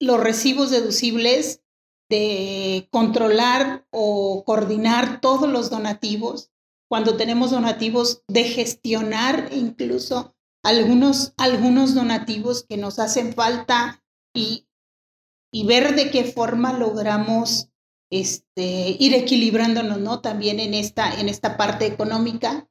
los 0.00 0.20
recibos 0.20 0.70
deducibles, 0.70 1.62
de 2.10 2.88
controlar 2.90 3.86
o 3.90 4.42
coordinar 4.44 5.20
todos 5.20 5.48
los 5.48 5.70
donativos. 5.70 6.50
Cuando 6.90 7.16
tenemos 7.16 7.52
donativos, 7.52 8.24
de 8.28 8.44
gestionar 8.44 9.50
incluso 9.52 10.34
algunos, 10.64 11.32
algunos 11.36 11.94
donativos 11.94 12.64
que 12.64 12.76
nos 12.76 12.98
hacen 12.98 13.34
falta 13.34 14.02
y, 14.34 14.66
y 15.52 15.64
ver 15.64 15.94
de 15.94 16.10
qué 16.10 16.24
forma 16.24 16.72
logramos 16.72 17.70
este, 18.10 18.96
ir 18.98 19.14
equilibrándonos, 19.14 19.98
¿no? 19.98 20.20
También 20.20 20.58
en 20.58 20.74
esta, 20.74 21.20
en 21.20 21.28
esta 21.28 21.56
parte 21.56 21.86
económica. 21.86 22.68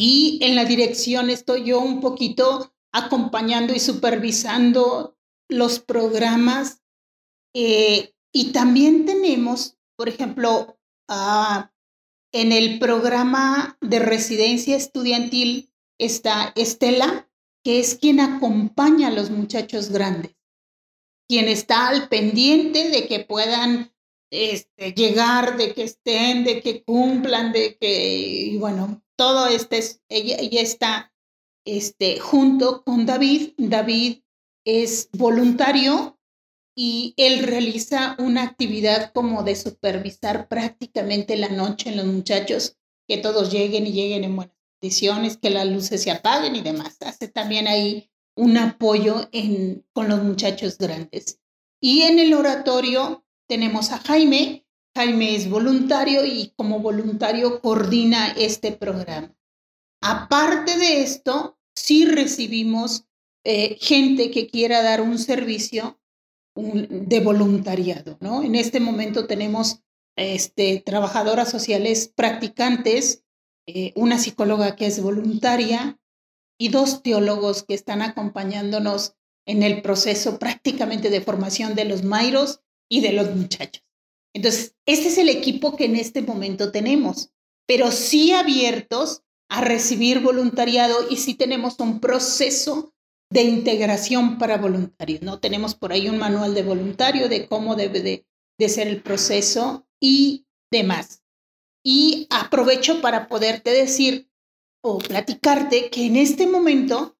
Y 0.00 0.38
en 0.40 0.56
la 0.56 0.64
dirección 0.64 1.28
estoy 1.28 1.64
yo 1.64 1.78
un 1.78 2.00
poquito 2.00 2.72
acompañando 2.90 3.74
y 3.74 3.80
supervisando 3.80 5.18
los 5.46 5.78
programas. 5.78 6.80
Eh, 7.54 8.14
y 8.32 8.52
también 8.52 9.04
tenemos, 9.04 9.76
por 9.96 10.08
ejemplo, 10.08 10.78
ah, 11.06 11.70
en 12.32 12.50
el 12.50 12.78
programa 12.78 13.76
de 13.82 13.98
residencia 13.98 14.74
estudiantil 14.74 15.70
está 15.98 16.54
Estela, 16.56 17.30
que 17.62 17.78
es 17.78 17.94
quien 17.94 18.20
acompaña 18.20 19.08
a 19.08 19.12
los 19.12 19.28
muchachos 19.28 19.90
grandes, 19.90 20.34
quien 21.28 21.46
está 21.46 21.88
al 21.88 22.08
pendiente 22.08 22.88
de 22.88 23.06
que 23.06 23.20
puedan 23.20 23.92
este, 24.30 24.94
llegar, 24.94 25.58
de 25.58 25.74
que 25.74 25.82
estén, 25.82 26.44
de 26.44 26.62
que 26.62 26.82
cumplan, 26.84 27.52
de 27.52 27.76
que, 27.76 28.46
y 28.46 28.56
bueno, 28.56 29.02
todo 29.20 29.48
este, 29.48 29.82
ella, 30.08 30.36
ella 30.38 30.62
está 30.62 31.12
este, 31.66 32.18
junto 32.20 32.82
con 32.84 33.04
David. 33.04 33.50
David 33.58 34.22
es 34.64 35.10
voluntario 35.12 36.18
y 36.74 37.12
él 37.18 37.40
realiza 37.40 38.16
una 38.18 38.44
actividad 38.44 39.12
como 39.12 39.42
de 39.42 39.56
supervisar 39.56 40.48
prácticamente 40.48 41.36
la 41.36 41.50
noche 41.50 41.90
en 41.90 41.98
los 41.98 42.06
muchachos, 42.06 42.78
que 43.06 43.18
todos 43.18 43.52
lleguen 43.52 43.86
y 43.86 43.92
lleguen 43.92 44.24
en 44.24 44.36
buenas 44.36 44.56
condiciones, 44.80 45.36
que 45.36 45.50
las 45.50 45.66
luces 45.66 46.02
se 46.02 46.10
apaguen 46.10 46.56
y 46.56 46.62
demás. 46.62 46.96
Hace 47.02 47.28
también 47.28 47.68
ahí 47.68 48.10
un 48.38 48.56
apoyo 48.56 49.28
en, 49.32 49.84
con 49.92 50.08
los 50.08 50.22
muchachos 50.22 50.78
grandes. 50.78 51.42
Y 51.78 52.04
en 52.04 52.20
el 52.20 52.32
oratorio 52.32 53.26
tenemos 53.46 53.92
a 53.92 53.98
Jaime. 53.98 54.64
Jaime 54.96 55.36
es 55.36 55.48
voluntario 55.48 56.24
y 56.24 56.52
como 56.56 56.80
voluntario 56.80 57.60
coordina 57.60 58.32
este 58.32 58.72
programa. 58.72 59.34
Aparte 60.02 60.76
de 60.78 61.02
esto, 61.02 61.58
sí 61.74 62.04
recibimos 62.06 63.06
eh, 63.44 63.76
gente 63.80 64.30
que 64.30 64.48
quiera 64.48 64.82
dar 64.82 65.00
un 65.00 65.18
servicio 65.18 66.00
de 66.54 67.20
voluntariado, 67.20 68.18
¿no? 68.20 68.42
En 68.42 68.54
este 68.54 68.80
momento 68.80 69.26
tenemos 69.26 69.80
este, 70.16 70.82
trabajadoras 70.84 71.50
sociales 71.50 72.12
practicantes, 72.14 73.24
eh, 73.66 73.92
una 73.94 74.18
psicóloga 74.18 74.76
que 74.76 74.86
es 74.86 75.00
voluntaria 75.00 75.98
y 76.58 76.68
dos 76.68 77.02
teólogos 77.02 77.62
que 77.62 77.74
están 77.74 78.02
acompañándonos 78.02 79.14
en 79.46 79.62
el 79.62 79.80
proceso 79.80 80.38
prácticamente 80.38 81.08
de 81.08 81.20
formación 81.20 81.74
de 81.74 81.86
los 81.86 82.02
Mairos 82.02 82.60
y 82.90 83.00
de 83.00 83.12
los 83.12 83.34
muchachos. 83.34 83.89
Entonces, 84.34 84.76
este 84.86 85.08
es 85.08 85.18
el 85.18 85.28
equipo 85.28 85.76
que 85.76 85.86
en 85.86 85.96
este 85.96 86.22
momento 86.22 86.70
tenemos, 86.70 87.32
pero 87.66 87.90
sí 87.90 88.32
abiertos 88.32 89.22
a 89.48 89.60
recibir 89.60 90.20
voluntariado 90.20 90.96
y 91.10 91.16
sí 91.16 91.34
tenemos 91.34 91.78
un 91.80 92.00
proceso 92.00 92.94
de 93.32 93.42
integración 93.42 94.38
para 94.38 94.58
voluntarios, 94.58 95.22
¿no? 95.22 95.40
Tenemos 95.40 95.74
por 95.74 95.92
ahí 95.92 96.08
un 96.08 96.18
manual 96.18 96.54
de 96.54 96.62
voluntario 96.62 97.28
de 97.28 97.46
cómo 97.46 97.76
debe 97.76 98.00
de, 98.00 98.68
ser 98.68 98.88
el 98.88 99.02
proceso 99.02 99.86
y 100.00 100.46
demás. 100.70 101.22
Y 101.84 102.26
aprovecho 102.30 103.00
para 103.00 103.26
poderte 103.28 103.70
decir 103.70 104.28
o 104.82 104.98
platicarte 104.98 105.90
que 105.90 106.06
en 106.06 106.16
este 106.16 106.46
momento 106.46 107.16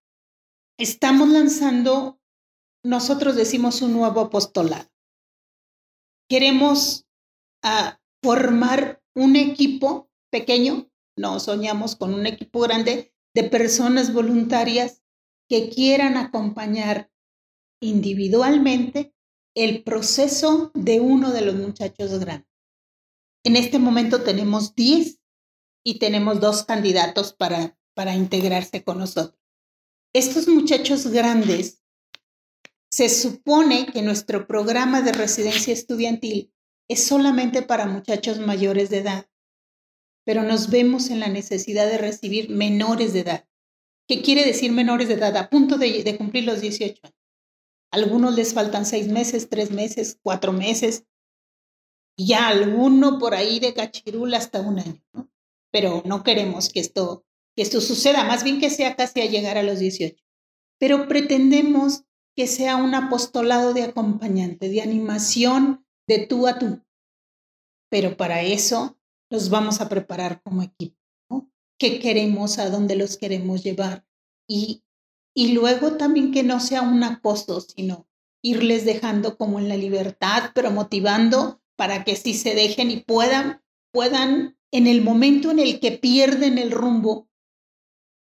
estamos 0.79 1.29
lanzando, 1.29 2.20
nosotros 2.85 3.37
decimos 3.37 3.81
un 3.83 3.94
nuevo 3.94 4.20
apostolado 4.20 4.89
queremos 6.31 7.07
ah, 7.62 8.01
formar 8.23 9.03
un 9.16 9.35
equipo 9.35 10.09
pequeño, 10.31 10.88
no 11.19 11.40
soñamos 11.40 11.97
con 11.97 12.14
un 12.14 12.25
equipo 12.25 12.61
grande 12.61 13.12
de 13.35 13.45
personas 13.45 14.12
voluntarias 14.14 15.03
que 15.49 15.69
quieran 15.69 16.16
acompañar 16.16 17.11
individualmente 17.83 19.12
el 19.57 19.83
proceso 19.83 20.71
de 20.75 21.01
uno 21.01 21.33
de 21.33 21.40
los 21.40 21.57
muchachos 21.57 22.21
grandes. 22.21 22.49
En 23.45 23.57
este 23.57 23.81
momento 23.81 24.23
tenemos 24.23 24.77
10 24.77 25.19
y 25.85 25.99
tenemos 25.99 26.40
dos 26.40 26.64
candidatos 26.64 27.33
para, 27.33 27.77
para 27.95 28.14
integrarse 28.14 28.85
con 28.85 28.99
nosotros. 28.99 29.40
Estos 30.14 30.47
muchachos 30.47 31.09
grandes 31.09 31.80
se 32.90 33.09
supone 33.09 33.87
que 33.87 34.03
nuestro 34.03 34.46
programa 34.46 35.03
de 35.03 35.12
residencia 35.12 35.72
estudiantil 35.72 36.53
es 36.88 37.05
solamente 37.05 37.62
para 37.62 37.87
muchachos 37.87 38.38
mayores 38.38 38.90
de 38.90 38.98
edad, 38.98 39.26
pero 40.24 40.42
nos 40.42 40.70
vemos 40.70 41.11
en 41.11 41.20
la 41.20 41.29
necesidad 41.29 41.87
de 41.87 41.98
recibir 41.98 42.50
menores 42.50 43.12
de 43.12 43.20
edad 43.20 43.50
¿Qué 44.11 44.22
quiere 44.22 44.44
decir 44.44 44.72
menores 44.72 45.07
de 45.07 45.14
edad? 45.14 45.37
A 45.37 45.48
punto 45.48 45.79
de, 45.79 46.16
cumplir 46.18 46.42
los 46.42 46.61
18 46.61 46.98
años. 47.05 47.16
algunos 47.92 48.35
les 48.35 48.53
faltan 48.53 48.85
seis 48.85 49.07
meses, 49.07 49.48
tres 49.48 49.70
meses, 49.70 50.18
cuatro 50.20 50.53
meses, 50.53 51.05
y 52.16 52.26
ya 52.26 52.48
alguno 52.48 53.20
por 53.20 53.37
ahí 53.37 53.61
de 53.61 53.72
cachirul 53.72 54.35
hasta 54.35 54.62
un 54.62 54.81
año, 54.81 55.00
¿no? 55.12 55.31
Pero 55.70 56.03
no 56.05 56.24
queremos 56.24 56.70
que 56.70 56.81
esto, 56.81 57.24
que 57.55 57.62
esto 57.62 57.81
suceda, 57.81 58.24
más 58.24 58.42
bien 58.42 58.59
que 58.59 58.68
sea 58.68 58.96
casi 58.96 59.20
a 59.20 59.26
llegar 59.26 59.57
a 59.57 59.62
los 59.62 59.79
18. 59.79 60.20
Pero 60.81 61.07
pretendemos 61.07 62.03
que 62.40 62.46
sea 62.46 62.76
un 62.76 62.94
apostolado 62.94 63.74
de 63.74 63.83
acompañante, 63.83 64.70
de 64.70 64.81
animación 64.81 65.85
de 66.09 66.26
tú 66.26 66.46
a 66.46 66.59
tú. 66.59 66.83
Pero 67.90 68.16
para 68.16 68.40
eso 68.40 68.98
los 69.29 69.50
vamos 69.50 69.83
a 69.83 69.90
preparar 69.90 70.40
como 70.40 70.62
equipo, 70.62 70.96
¿no? 71.29 71.53
¿Qué 71.79 71.98
queremos? 71.98 72.59
¿A 72.59 72.70
dónde 72.70 72.96
los 72.96 73.18
queremos 73.18 73.62
llevar? 73.62 74.07
Y, 74.48 74.85
y 75.37 75.53
luego 75.53 75.98
también 75.98 76.33
que 76.33 76.42
no 76.42 76.61
sea 76.61 76.81
un 76.81 77.05
acoso, 77.05 77.61
sino 77.61 78.09
irles 78.42 78.87
dejando 78.87 79.37
como 79.37 79.59
en 79.59 79.68
la 79.68 79.76
libertad, 79.76 80.53
pero 80.55 80.70
motivando 80.70 81.61
para 81.76 82.05
que 82.05 82.16
sí 82.16 82.33
se 82.33 82.55
dejen 82.55 82.90
y 82.90 83.03
puedan, 83.03 83.62
puedan 83.92 84.57
en 84.72 84.87
el 84.87 85.03
momento 85.03 85.50
en 85.50 85.59
el 85.59 85.79
que 85.79 85.92
pierden 85.92 86.57
el 86.57 86.70
rumbo, 86.70 87.29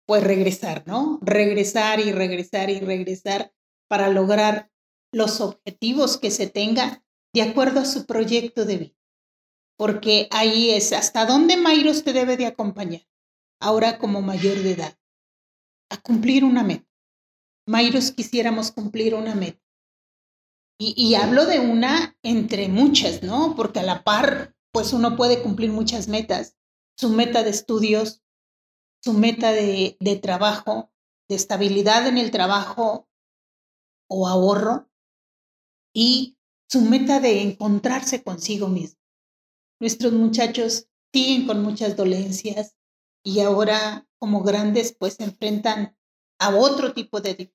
pues 0.05 0.21
regresar, 0.25 0.83
¿no? 0.85 1.19
Regresar 1.21 2.01
y 2.01 2.11
regresar 2.11 2.69
y 2.69 2.81
regresar 2.81 3.53
para 3.87 4.09
lograr 4.09 4.71
los 5.11 5.41
objetivos 5.41 6.17
que 6.17 6.31
se 6.31 6.47
tengan 6.47 7.03
de 7.33 7.41
acuerdo 7.41 7.79
a 7.79 7.85
su 7.85 8.05
proyecto 8.05 8.65
de 8.65 8.77
vida. 8.77 8.95
Porque 9.77 10.27
ahí 10.31 10.71
es 10.71 10.93
hasta 10.93 11.25
dónde 11.25 11.57
Mayros 11.57 12.03
te 12.03 12.13
debe 12.13 12.37
de 12.37 12.45
acompañar, 12.45 13.07
ahora 13.59 13.97
como 13.97 14.21
mayor 14.21 14.57
de 14.57 14.71
edad, 14.71 14.97
a 15.89 15.97
cumplir 15.97 16.43
una 16.43 16.63
meta. 16.63 16.87
Mayros 17.67 18.11
quisiéramos 18.11 18.71
cumplir 18.71 19.15
una 19.15 19.35
meta. 19.35 19.59
Y, 20.79 21.15
hablo 21.15 21.45
de 21.45 21.59
una 21.59 22.17
entre 22.23 22.67
muchas, 22.67 23.23
¿no? 23.23 23.55
Porque 23.55 23.79
a 23.79 23.83
la 23.83 24.03
par, 24.03 24.53
pues 24.73 24.91
uno 24.91 25.15
puede 25.15 25.41
cumplir 25.41 25.71
muchas 25.71 26.09
metas. 26.09 26.57
Su 26.97 27.09
meta 27.09 27.43
de 27.43 27.51
estudios, 27.51 28.21
su 29.01 29.13
meta 29.13 29.53
de 29.53 30.19
trabajo, 30.21 30.91
de 31.29 31.35
estabilidad 31.35 32.07
en 32.07 32.17
el 32.17 32.31
trabajo 32.31 33.07
o 34.13 34.27
ahorro 34.27 34.89
y 35.93 36.37
su 36.69 36.81
meta 36.81 37.19
de 37.19 37.41
encontrarse 37.41 38.23
consigo 38.23 38.67
mismo. 38.67 38.99
Nuestros 39.79 40.13
muchachos 40.13 40.87
siguen 41.11 41.47
con 41.47 41.63
muchas 41.63 41.95
dolencias 41.95 42.75
y 43.25 43.39
ahora 43.39 44.07
como 44.19 44.43
grandes 44.43 44.95
pues 44.97 45.15
se 45.15 45.23
enfrentan 45.23 45.97
a 46.39 46.55
otro 46.55 46.93
tipo 46.93 47.21
de 47.21 47.53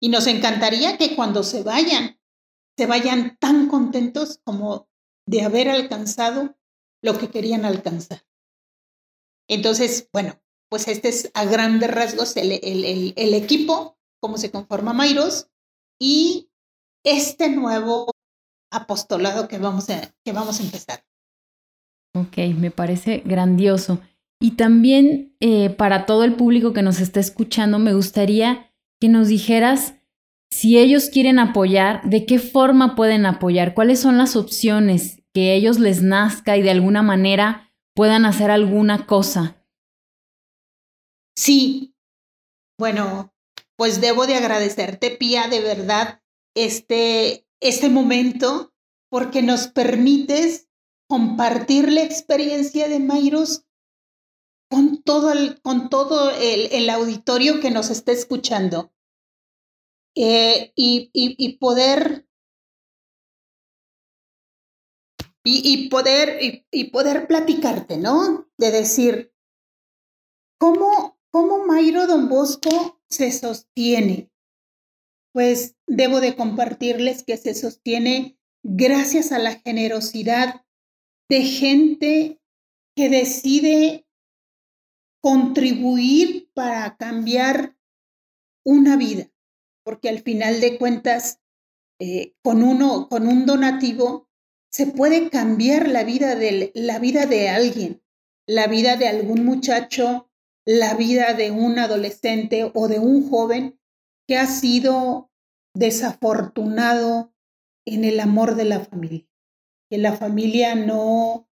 y 0.00 0.10
nos 0.10 0.26
encantaría 0.26 0.98
que 0.98 1.16
cuando 1.16 1.42
se 1.42 1.62
vayan, 1.62 2.20
se 2.76 2.84
vayan 2.84 3.38
tan 3.38 3.68
contentos 3.68 4.38
como 4.44 4.86
de 5.26 5.40
haber 5.40 5.70
alcanzado 5.70 6.58
lo 7.02 7.16
que 7.16 7.30
querían 7.30 7.64
alcanzar. 7.64 8.22
Entonces, 9.48 10.10
bueno, 10.12 10.38
pues 10.68 10.88
este 10.88 11.08
es 11.08 11.30
a 11.32 11.46
grandes 11.46 11.90
rasgos 11.90 12.36
el, 12.36 12.52
el, 12.52 13.34
equipo, 13.34 13.96
cómo 14.24 14.38
se 14.38 14.50
conforma 14.50 14.94
Mairos 14.94 15.50
y 16.00 16.48
este 17.04 17.50
nuevo 17.50 18.10
apostolado 18.72 19.48
que 19.48 19.58
vamos 19.58 19.90
a, 19.90 20.14
que 20.24 20.32
vamos 20.32 20.58
a 20.58 20.62
empezar. 20.62 21.04
Ok, 22.14 22.38
me 22.56 22.70
parece 22.70 23.18
grandioso. 23.26 24.00
Y 24.40 24.52
también 24.52 25.36
eh, 25.40 25.68
para 25.68 26.06
todo 26.06 26.24
el 26.24 26.36
público 26.36 26.72
que 26.72 26.80
nos 26.80 27.00
está 27.00 27.20
escuchando, 27.20 27.78
me 27.78 27.92
gustaría 27.92 28.72
que 28.98 29.10
nos 29.10 29.28
dijeras 29.28 29.92
si 30.50 30.78
ellos 30.78 31.10
quieren 31.10 31.38
apoyar, 31.38 32.00
de 32.08 32.24
qué 32.24 32.38
forma 32.38 32.94
pueden 32.94 33.26
apoyar, 33.26 33.74
cuáles 33.74 34.00
son 34.00 34.16
las 34.16 34.36
opciones 34.36 35.22
que 35.34 35.54
ellos 35.54 35.78
les 35.78 36.00
nazca 36.00 36.56
y 36.56 36.62
de 36.62 36.70
alguna 36.70 37.02
manera 37.02 37.74
puedan 37.94 38.24
hacer 38.24 38.50
alguna 38.50 39.04
cosa. 39.04 39.62
Sí, 41.36 41.94
bueno, 42.78 43.33
pues 43.76 44.00
debo 44.00 44.26
de 44.26 44.36
agradecerte, 44.36 45.10
Pía, 45.10 45.48
de 45.48 45.60
verdad, 45.60 46.22
este, 46.54 47.46
este 47.60 47.88
momento, 47.88 48.72
porque 49.10 49.42
nos 49.42 49.68
permites 49.68 50.68
compartir 51.08 51.92
la 51.92 52.02
experiencia 52.02 52.88
de 52.88 53.00
Mayros 53.00 53.66
con 54.70 55.02
todo 55.02 55.32
el, 55.32 55.60
con 55.60 55.88
todo 55.88 56.30
el 56.30 56.90
auditorio 56.90 57.60
que 57.60 57.70
nos 57.70 57.90
está 57.90 58.12
escuchando. 58.12 58.92
Eh, 60.16 60.72
y, 60.76 61.10
y, 61.12 61.58
poder 61.58 62.28
y, 65.44 65.88
poder 65.88 66.64
y, 66.70 66.84
poder 66.90 67.26
platicarte, 67.26 67.96
¿no? 67.96 68.48
De 68.56 68.70
decir 68.70 69.34
cómo 70.56 71.18
cómo 71.32 71.66
Mayro 71.66 72.06
Don 72.06 72.28
Bosco 72.28 73.00
se 73.14 73.32
sostiene. 73.32 74.30
Pues 75.32 75.76
debo 75.86 76.20
de 76.20 76.36
compartirles 76.36 77.24
que 77.24 77.36
se 77.36 77.54
sostiene 77.54 78.38
gracias 78.62 79.32
a 79.32 79.38
la 79.38 79.60
generosidad 79.60 80.64
de 81.28 81.42
gente 81.42 82.40
que 82.96 83.08
decide 83.08 84.06
contribuir 85.20 86.50
para 86.54 86.96
cambiar 86.96 87.76
una 88.64 88.96
vida 88.96 89.34
porque 89.84 90.08
al 90.08 90.20
final 90.20 90.60
de 90.60 90.78
cuentas, 90.78 91.40
eh, 92.00 92.34
con, 92.42 92.62
uno, 92.62 93.08
con 93.08 93.28
un 93.28 93.46
donativo, 93.46 94.28
se 94.72 94.86
puede 94.86 95.30
cambiar 95.30 95.88
la 95.88 96.02
vida, 96.02 96.34
de, 96.34 96.72
la 96.74 96.98
vida 96.98 97.26
de 97.26 97.48
alguien, 97.48 98.02
la 98.46 98.66
vida 98.66 98.96
de 98.96 99.06
algún 99.06 99.44
muchacho, 99.44 100.30
la 100.66 100.94
vida 100.94 101.34
de 101.34 101.50
un 101.50 101.78
adolescente 101.78 102.70
o 102.74 102.88
de 102.88 102.98
un 102.98 103.28
joven 103.28 103.78
que 104.26 104.36
ha 104.36 104.46
sido 104.46 105.30
desafortunado 105.74 107.32
en 107.86 108.04
el 108.04 108.20
amor 108.20 108.54
de 108.54 108.64
la 108.64 108.80
familia, 108.80 109.28
que 109.90 109.98
la 109.98 110.14
familia 110.14 110.74
no, 110.74 111.48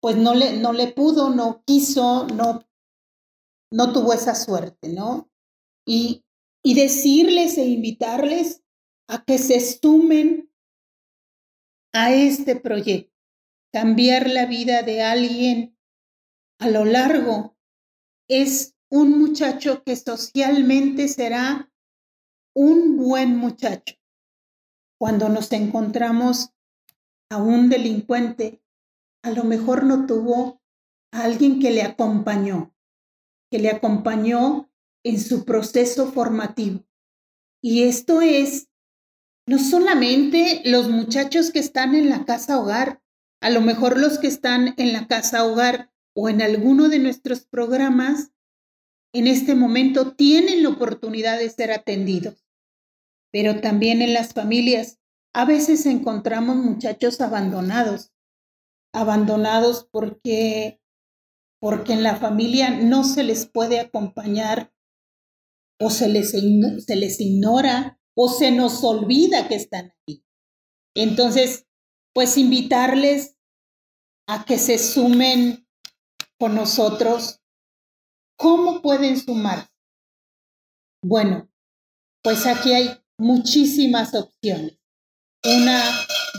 pues 0.00 0.16
no 0.16 0.34
le, 0.34 0.58
no 0.58 0.72
le 0.72 0.88
pudo, 0.88 1.30
no 1.30 1.64
quiso, 1.64 2.26
no, 2.28 2.64
no 3.72 3.92
tuvo 3.92 4.12
esa 4.12 4.34
suerte, 4.34 4.88
¿no? 4.88 5.30
Y 5.84 6.24
y 6.62 6.74
decirles 6.74 7.58
e 7.58 7.66
invitarles 7.66 8.62
a 9.08 9.24
que 9.24 9.38
se 9.38 9.60
sumen 9.60 10.50
a 11.92 12.14
este 12.14 12.56
proyecto, 12.56 13.12
cambiar 13.72 14.30
la 14.30 14.46
vida 14.46 14.82
de 14.82 15.02
alguien 15.02 15.76
a 16.58 16.68
lo 16.68 16.84
largo. 16.84 17.51
Es 18.28 18.74
un 18.90 19.18
muchacho 19.18 19.82
que 19.84 19.96
socialmente 19.96 21.08
será 21.08 21.70
un 22.54 22.96
buen 22.96 23.36
muchacho. 23.36 23.94
Cuando 24.98 25.28
nos 25.28 25.50
encontramos 25.52 26.50
a 27.30 27.38
un 27.38 27.68
delincuente, 27.68 28.62
a 29.22 29.30
lo 29.30 29.44
mejor 29.44 29.84
no 29.84 30.06
tuvo 30.06 30.60
a 31.12 31.24
alguien 31.24 31.58
que 31.60 31.70
le 31.70 31.82
acompañó, 31.82 32.74
que 33.50 33.58
le 33.58 33.70
acompañó 33.70 34.70
en 35.04 35.18
su 35.18 35.44
proceso 35.44 36.12
formativo. 36.12 36.84
Y 37.62 37.84
esto 37.84 38.20
es 38.20 38.68
no 39.46 39.58
solamente 39.58 40.62
los 40.64 40.88
muchachos 40.88 41.50
que 41.50 41.58
están 41.58 41.94
en 41.94 42.08
la 42.08 42.24
casa 42.24 42.58
hogar, 42.58 43.02
a 43.40 43.50
lo 43.50 43.60
mejor 43.60 43.98
los 43.98 44.18
que 44.18 44.28
están 44.28 44.74
en 44.76 44.92
la 44.92 45.06
casa 45.08 45.44
hogar 45.44 45.91
o 46.14 46.28
en 46.28 46.42
alguno 46.42 46.88
de 46.88 46.98
nuestros 46.98 47.46
programas, 47.46 48.32
en 49.14 49.26
este 49.26 49.54
momento 49.54 50.14
tienen 50.14 50.62
la 50.62 50.70
oportunidad 50.70 51.38
de 51.38 51.50
ser 51.50 51.72
atendidos, 51.72 52.44
pero 53.30 53.60
también 53.60 54.02
en 54.02 54.14
las 54.14 54.32
familias. 54.32 54.98
A 55.34 55.44
veces 55.44 55.86
encontramos 55.86 56.56
muchachos 56.56 57.20
abandonados, 57.20 58.12
abandonados 58.92 59.88
porque 59.90 60.82
porque 61.62 61.92
en 61.92 62.02
la 62.02 62.16
familia 62.16 62.70
no 62.70 63.04
se 63.04 63.22
les 63.22 63.46
puede 63.46 63.78
acompañar 63.78 64.74
o 65.80 65.90
se 65.90 66.08
les, 66.08 66.32
se 66.32 66.96
les 66.96 67.20
ignora 67.20 68.00
o 68.16 68.28
se 68.28 68.50
nos 68.50 68.82
olvida 68.82 69.46
que 69.46 69.54
están 69.54 69.94
ahí. 70.08 70.24
Entonces, 70.96 71.68
pues 72.12 72.36
invitarles 72.36 73.36
a 74.26 74.44
que 74.44 74.58
se 74.58 74.76
sumen 74.76 75.61
con 76.42 76.56
nosotros. 76.56 77.40
¿Cómo 78.36 78.82
pueden 78.82 79.16
sumar? 79.16 79.70
Bueno, 81.00 81.48
pues 82.20 82.46
aquí 82.48 82.72
hay 82.72 82.90
muchísimas 83.16 84.12
opciones. 84.16 84.76
Una 85.44 85.80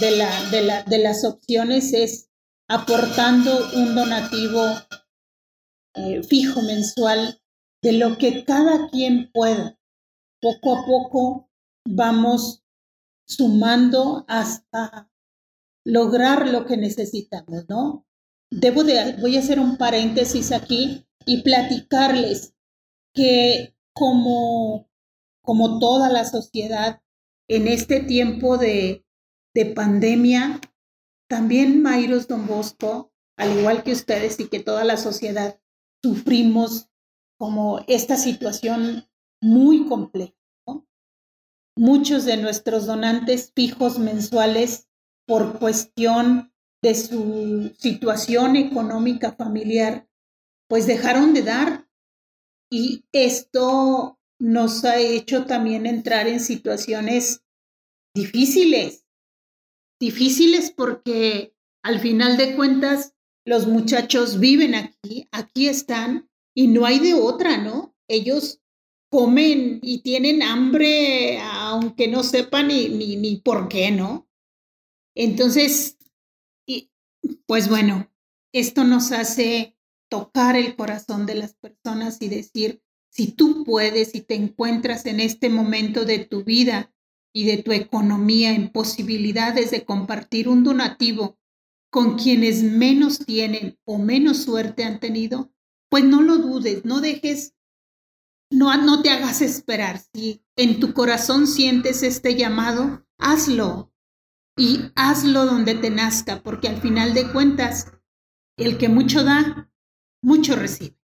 de, 0.01 0.11
la, 0.17 0.49
de, 0.49 0.61
la, 0.61 0.83
de 0.83 0.97
las 0.97 1.23
opciones 1.23 1.93
es 1.93 2.29
aportando 2.67 3.57
un 3.77 3.95
donativo 3.95 4.65
eh, 5.95 6.21
fijo 6.23 6.61
mensual 6.63 7.41
de 7.81 7.93
lo 7.93 8.17
que 8.17 8.43
cada 8.43 8.89
quien 8.89 9.31
pueda. 9.31 9.79
Poco 10.41 10.79
a 10.79 10.85
poco 10.85 11.49
vamos 11.87 12.61
sumando 13.25 14.25
hasta 14.27 15.09
lograr 15.85 16.49
lo 16.49 16.65
que 16.65 16.75
necesitamos, 16.75 17.69
¿no? 17.69 18.05
Debo 18.55 18.83
de, 18.83 19.15
voy 19.19 19.35
a 19.35 19.39
hacer 19.39 19.59
un 19.59 19.77
paréntesis 19.77 20.51
aquí 20.51 21.07
y 21.25 21.41
platicarles 21.41 22.53
que 23.11 23.75
como, 23.95 24.87
como 25.41 25.79
toda 25.79 26.09
la 26.09 26.23
sociedad 26.23 27.01
en 27.47 27.67
este 27.67 27.99
tiempo 27.99 28.59
de, 28.59 29.07
de 29.55 29.65
pandemia, 29.65 30.61
también 31.27 31.81
Mayros 31.81 32.27
Don 32.27 32.45
Bosco, 32.45 33.11
al 33.37 33.57
igual 33.57 33.83
que 33.83 33.91
ustedes 33.91 34.39
y 34.39 34.47
que 34.47 34.59
toda 34.59 34.83
la 34.83 34.97
sociedad, 34.97 35.59
sufrimos 36.03 36.89
como 37.39 37.83
esta 37.87 38.17
situación 38.17 39.09
muy 39.41 39.87
compleja. 39.87 40.35
Muchos 41.75 42.25
de 42.25 42.37
nuestros 42.37 42.85
donantes 42.85 43.51
fijos 43.55 43.97
mensuales, 43.97 44.87
por 45.25 45.57
cuestión 45.57 46.52
de 46.84 46.95
su 46.95 47.73
situación 47.79 48.57
económica 48.57 49.31
familiar, 49.31 50.05
pues 50.67 50.86
dejaron 50.86 51.34
de 51.34 51.41
dar. 51.41 51.88
Y 52.69 53.05
esto 53.13 54.19
nos 54.38 54.84
ha 54.84 54.99
hecho 54.99 55.45
también 55.45 55.86
entrar 55.86 56.27
en 56.27 56.41
situaciones 56.41 57.41
difíciles, 58.13 59.05
difíciles 59.97 60.71
porque 60.71 61.55
al 61.84 61.99
final 61.99 62.36
de 62.36 62.53
cuentas 62.55 63.13
los 63.45 63.65
muchachos 63.65 64.41
viven 64.41 64.75
aquí, 64.75 65.29
aquí 65.31 65.69
están 65.69 66.29
y 66.53 66.67
no 66.67 66.86
hay 66.86 66.99
de 66.99 67.13
otra, 67.13 67.57
¿no? 67.57 67.95
Ellos 68.09 68.59
comen 69.09 69.79
y 69.81 70.01
tienen 70.01 70.43
hambre 70.43 71.39
aunque 71.39 72.09
no 72.09 72.23
sepan 72.23 72.67
ni, 72.67 72.89
ni, 72.89 73.15
ni 73.15 73.38
por 73.38 73.69
qué, 73.69 73.91
¿no? 73.91 74.27
Entonces, 75.15 75.97
pues 77.47 77.69
bueno, 77.69 78.09
esto 78.53 78.83
nos 78.83 79.11
hace 79.11 79.77
tocar 80.09 80.55
el 80.55 80.75
corazón 80.75 81.25
de 81.25 81.35
las 81.35 81.55
personas 81.55 82.21
y 82.21 82.29
decir, 82.29 82.81
si 83.09 83.31
tú 83.31 83.63
puedes 83.63 84.15
y 84.15 84.21
te 84.21 84.35
encuentras 84.35 85.05
en 85.05 85.19
este 85.19 85.49
momento 85.49 86.05
de 86.05 86.19
tu 86.19 86.43
vida 86.43 86.93
y 87.33 87.45
de 87.45 87.57
tu 87.57 87.71
economía 87.71 88.53
en 88.53 88.71
posibilidades 88.71 89.71
de 89.71 89.85
compartir 89.85 90.47
un 90.47 90.63
donativo 90.63 91.37
con 91.91 92.17
quienes 92.17 92.63
menos 92.63 93.19
tienen 93.19 93.77
o 93.85 93.99
menos 93.99 94.43
suerte 94.43 94.83
han 94.83 94.99
tenido, 94.99 95.51
pues 95.89 96.03
no 96.03 96.23
lo 96.23 96.37
dudes, 96.37 96.85
no 96.85 97.01
dejes, 97.01 97.53
no, 98.49 98.75
no 98.77 99.03
te 99.03 99.11
hagas 99.11 99.41
esperar. 99.41 100.01
Si 100.13 100.43
en 100.55 100.79
tu 100.79 100.93
corazón 100.93 101.45
sientes 101.45 102.01
este 102.01 102.35
llamado, 102.35 103.05
hazlo 103.19 103.92
y 104.57 104.91
hazlo 104.95 105.45
donde 105.45 105.75
te 105.75 105.89
nazca, 105.89 106.41
porque 106.43 106.67
al 106.67 106.77
final 106.77 107.13
de 107.13 107.31
cuentas, 107.31 107.91
el 108.57 108.77
que 108.77 108.89
mucho 108.89 109.23
da, 109.23 109.71
mucho 110.21 110.55
recibe. 110.55 110.97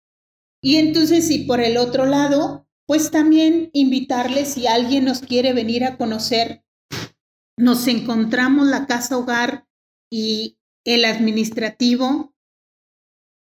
Y 0.62 0.76
entonces, 0.76 1.28
si 1.28 1.44
por 1.44 1.60
el 1.60 1.76
otro 1.76 2.04
lado, 2.06 2.68
pues 2.86 3.10
también 3.10 3.70
invitarles, 3.72 4.54
si 4.54 4.66
alguien 4.66 5.04
nos 5.04 5.20
quiere 5.20 5.52
venir 5.52 5.84
a 5.84 5.96
conocer, 5.96 6.64
nos 7.56 7.86
encontramos 7.86 8.66
la 8.66 8.86
casa 8.86 9.16
hogar 9.16 9.68
y 10.10 10.58
el 10.84 11.04
administrativo 11.04 12.34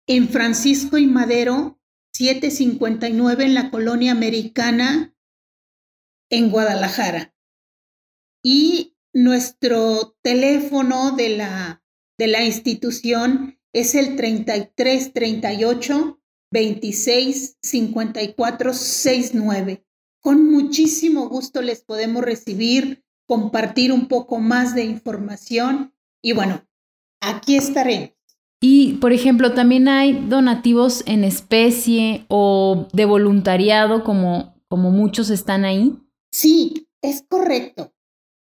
en 0.07 0.29
Francisco 0.29 0.97
y 0.97 1.07
Madero, 1.07 1.79
759 2.13 3.45
en 3.45 3.53
la 3.53 3.71
colonia 3.71 4.11
americana 4.11 5.15
en 6.29 6.49
Guadalajara. 6.49 7.35
Y 8.43 8.94
nuestro 9.15 10.15
teléfono 10.21 11.15
de 11.15 11.37
la, 11.37 11.81
de 12.19 12.27
la 12.27 12.43
institución 12.43 13.57
es 13.73 13.95
el 13.95 14.17
3338 14.17 16.19
26 16.51 17.57
54 17.61 18.73
69. 18.73 19.85
Con 20.21 20.51
muchísimo 20.51 21.29
gusto 21.29 21.61
les 21.61 21.81
podemos 21.81 22.23
recibir, 22.23 23.05
compartir 23.25 23.93
un 23.93 24.07
poco 24.07 24.39
más 24.39 24.75
de 24.75 24.83
información 24.83 25.93
y 26.21 26.33
bueno, 26.33 26.65
aquí 27.21 27.55
estaremos. 27.55 28.11
Y, 28.59 28.95
por 28.95 29.13
ejemplo, 29.13 29.53
también 29.53 29.87
hay 29.87 30.25
donativos 30.27 31.03
en 31.05 31.23
especie 31.23 32.25
o 32.27 32.87
de 32.91 33.05
voluntariado, 33.05 34.03
como, 34.03 34.55
como 34.67 34.91
muchos 34.91 35.29
están 35.29 35.63
ahí. 35.65 35.93
Sí, 36.31 36.89
es 37.01 37.23
correcto. 37.27 37.94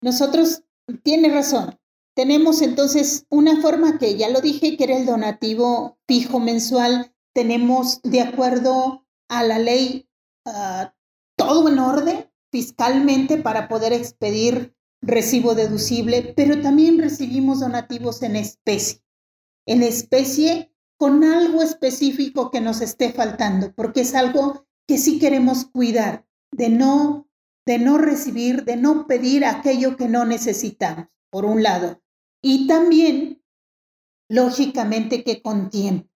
Nosotros, 0.08 0.64
tiene 1.04 1.28
razón. 1.28 1.78
Tenemos 2.16 2.62
entonces 2.62 3.26
una 3.30 3.62
forma 3.62 3.98
que 3.98 4.16
ya 4.16 4.30
lo 4.30 4.40
dije, 4.40 4.78
que 4.78 4.86
era 4.86 4.96
el 4.96 5.06
donativo 5.06 6.00
fijo 6.08 6.40
mensual. 6.40 7.14
Tenemos, 7.34 8.02
de 8.04 8.22
acuerdo 8.22 9.06
a 9.28 9.44
la 9.44 9.60
ley, 9.60 10.08
ah, 10.46 10.96
todo 11.36 11.68
en 11.68 11.80
orden 11.80 12.32
fiscalmente 12.54 13.36
para 13.36 13.68
poder 13.68 13.92
expedir 13.92 14.74
recibo 15.02 15.56
deducible, 15.56 16.34
pero 16.38 16.62
también 16.62 17.00
recibimos 17.00 17.60
donativos 17.60 18.24
en 18.24 18.38
especie 18.38 19.02
en 19.66 19.84
especie 19.84 20.74
con 20.98 21.26
algo 21.26 21.62
específico 21.62 22.50
que 22.50 22.62
nos 22.62 22.80
esté 22.80 23.12
faltando, 23.12 23.74
porque 23.76 24.00
es 24.00 24.16
algo 24.16 24.66
que 24.88 24.98
sí 24.98 25.20
queremos 25.20 25.66
cuidar, 25.66 26.26
de 26.54 26.70
no, 26.70 27.27
de 27.68 27.80
no 27.80 27.98
recibir, 27.98 28.64
de 28.64 28.78
no 28.78 29.08
pedir 29.08 29.44
aquello 29.44 29.98
que 29.98 30.08
no 30.08 30.24
necesitamos, 30.24 31.08
por 31.30 31.44
un 31.44 31.64
lado. 31.64 32.02
Y 32.42 32.66
también, 32.66 33.44
lógicamente, 34.30 35.26
que 35.26 35.42
con 35.42 35.70
tiempo. 35.70 36.10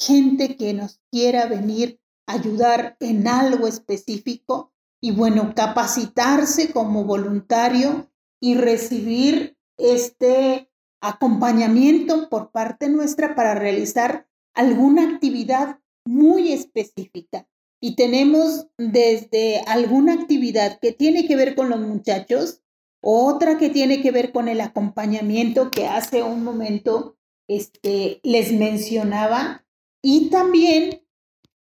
Gente 0.00 0.56
que 0.56 0.72
nos 0.72 1.02
quiera 1.12 1.44
venir 1.44 2.00
a 2.26 2.32
ayudar 2.32 2.96
en 3.00 3.28
algo 3.28 3.66
específico 3.66 4.72
y 4.98 5.10
bueno, 5.10 5.52
capacitarse 5.54 6.72
como 6.72 7.04
voluntario 7.04 8.10
y 8.40 8.54
recibir 8.54 9.58
este 9.76 10.70
acompañamiento 11.02 12.30
por 12.30 12.50
parte 12.50 12.88
nuestra 12.88 13.34
para 13.34 13.54
realizar 13.54 14.26
alguna 14.54 15.02
actividad 15.02 15.80
muy 16.06 16.50
específica. 16.50 17.46
Y 17.80 17.94
tenemos 17.94 18.66
desde 18.76 19.60
alguna 19.66 20.14
actividad 20.14 20.78
que 20.80 20.92
tiene 20.92 21.26
que 21.26 21.36
ver 21.36 21.54
con 21.54 21.70
los 21.70 21.80
muchachos, 21.80 22.62
otra 23.00 23.58
que 23.58 23.70
tiene 23.70 24.02
que 24.02 24.10
ver 24.10 24.32
con 24.32 24.48
el 24.48 24.60
acompañamiento 24.60 25.70
que 25.70 25.86
hace 25.86 26.22
un 26.22 26.42
momento 26.42 27.16
este, 27.48 28.20
les 28.22 28.52
mencionaba. 28.52 29.64
Y 30.02 30.30
también, 30.30 31.02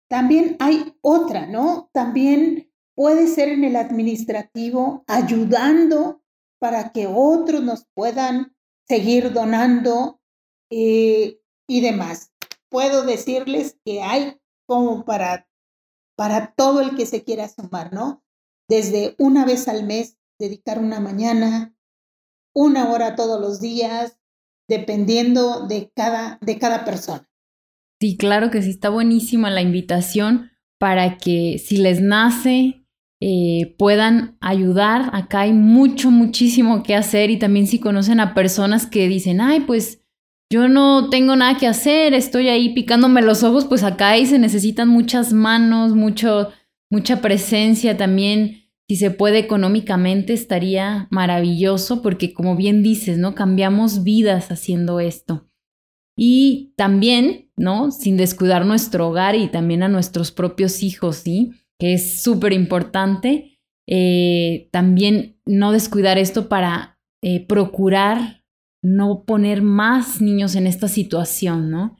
también 0.09 0.55
hay 0.59 0.95
otra, 1.01 1.45
¿no? 1.45 1.89
También 1.93 2.71
puede 2.95 3.27
ser 3.27 3.49
en 3.49 3.63
el 3.63 3.75
administrativo 3.75 5.03
ayudando 5.07 6.21
para 6.59 6.91
que 6.91 7.07
otros 7.07 7.63
nos 7.63 7.87
puedan 7.93 8.55
seguir 8.87 9.33
donando 9.33 10.19
eh, 10.69 11.39
y 11.67 11.81
demás. 11.81 12.31
Puedo 12.69 13.03
decirles 13.03 13.77
que 13.83 14.01
hay 14.01 14.37
como 14.67 15.03
para, 15.03 15.47
para 16.21 16.53
todo 16.55 16.81
el 16.81 16.95
que 16.95 17.07
se 17.07 17.23
quiera 17.23 17.49
sumar, 17.49 17.93
¿no? 17.93 18.23
Desde 18.69 19.15
una 19.17 19.43
vez 19.43 19.67
al 19.67 19.83
mes, 19.87 20.19
dedicar 20.37 20.77
una 20.77 20.99
mañana, 20.99 21.75
una 22.53 22.91
hora 22.91 23.15
todos 23.15 23.41
los 23.41 23.59
días, 23.59 24.19
dependiendo 24.69 25.65
de 25.65 25.91
cada, 25.95 26.37
de 26.41 26.59
cada 26.59 26.85
persona. 26.85 27.27
Sí, 27.99 28.17
claro 28.17 28.51
que 28.51 28.61
sí, 28.61 28.69
está 28.69 28.89
buenísima 28.89 29.49
la 29.49 29.63
invitación 29.63 30.51
para 30.77 31.17
que 31.17 31.57
si 31.57 31.77
les 31.77 32.01
nace 32.01 32.85
eh, 33.19 33.75
puedan 33.79 34.37
ayudar. 34.41 35.09
Acá 35.13 35.39
hay 35.39 35.53
mucho, 35.53 36.11
muchísimo 36.11 36.83
que 36.83 36.93
hacer 36.93 37.31
y 37.31 37.39
también 37.39 37.65
si 37.65 37.79
conocen 37.79 38.19
a 38.19 38.35
personas 38.35 38.85
que 38.85 39.07
dicen, 39.07 39.41
ay, 39.41 39.61
pues 39.61 40.00
yo 40.51 40.67
no 40.67 41.09
tengo 41.09 41.35
nada 41.37 41.57
que 41.57 41.65
hacer, 41.65 42.13
estoy 42.13 42.49
ahí 42.49 42.73
picándome 42.73 43.21
los 43.21 43.41
ojos, 43.41 43.65
pues 43.65 43.83
acá 43.83 44.09
ahí 44.09 44.25
se 44.25 44.37
necesitan 44.37 44.89
muchas 44.89 45.31
manos, 45.31 45.95
mucho, 45.95 46.49
mucha 46.89 47.21
presencia 47.21 47.95
también. 47.95 48.69
Si 48.89 48.97
se 48.97 49.11
puede 49.11 49.39
económicamente 49.39 50.33
estaría 50.33 51.07
maravilloso 51.09 52.01
porque 52.01 52.33
como 52.33 52.57
bien 52.57 52.83
dices, 52.83 53.17
¿no? 53.17 53.33
Cambiamos 53.33 54.03
vidas 54.03 54.51
haciendo 54.51 54.99
esto. 54.99 55.47
Y 56.17 56.73
también, 56.75 57.49
¿no? 57.55 57.91
Sin 57.91 58.17
descuidar 58.17 58.65
nuestro 58.65 59.07
hogar 59.07 59.35
y 59.35 59.47
también 59.47 59.83
a 59.83 59.87
nuestros 59.87 60.33
propios 60.33 60.83
hijos, 60.83 61.15
¿sí? 61.15 61.53
que 61.81 61.93
es 61.93 62.21
súper 62.21 62.53
importante. 62.53 63.57
Eh, 63.87 64.69
también 64.71 65.39
no 65.45 65.71
descuidar 65.71 66.19
esto 66.19 66.47
para 66.47 66.99
eh, 67.23 67.43
procurar 67.47 68.40
no 68.81 69.23
poner 69.25 69.61
más 69.61 70.21
niños 70.21 70.55
en 70.55 70.67
esta 70.67 70.87
situación, 70.87 71.69
¿no? 71.69 71.97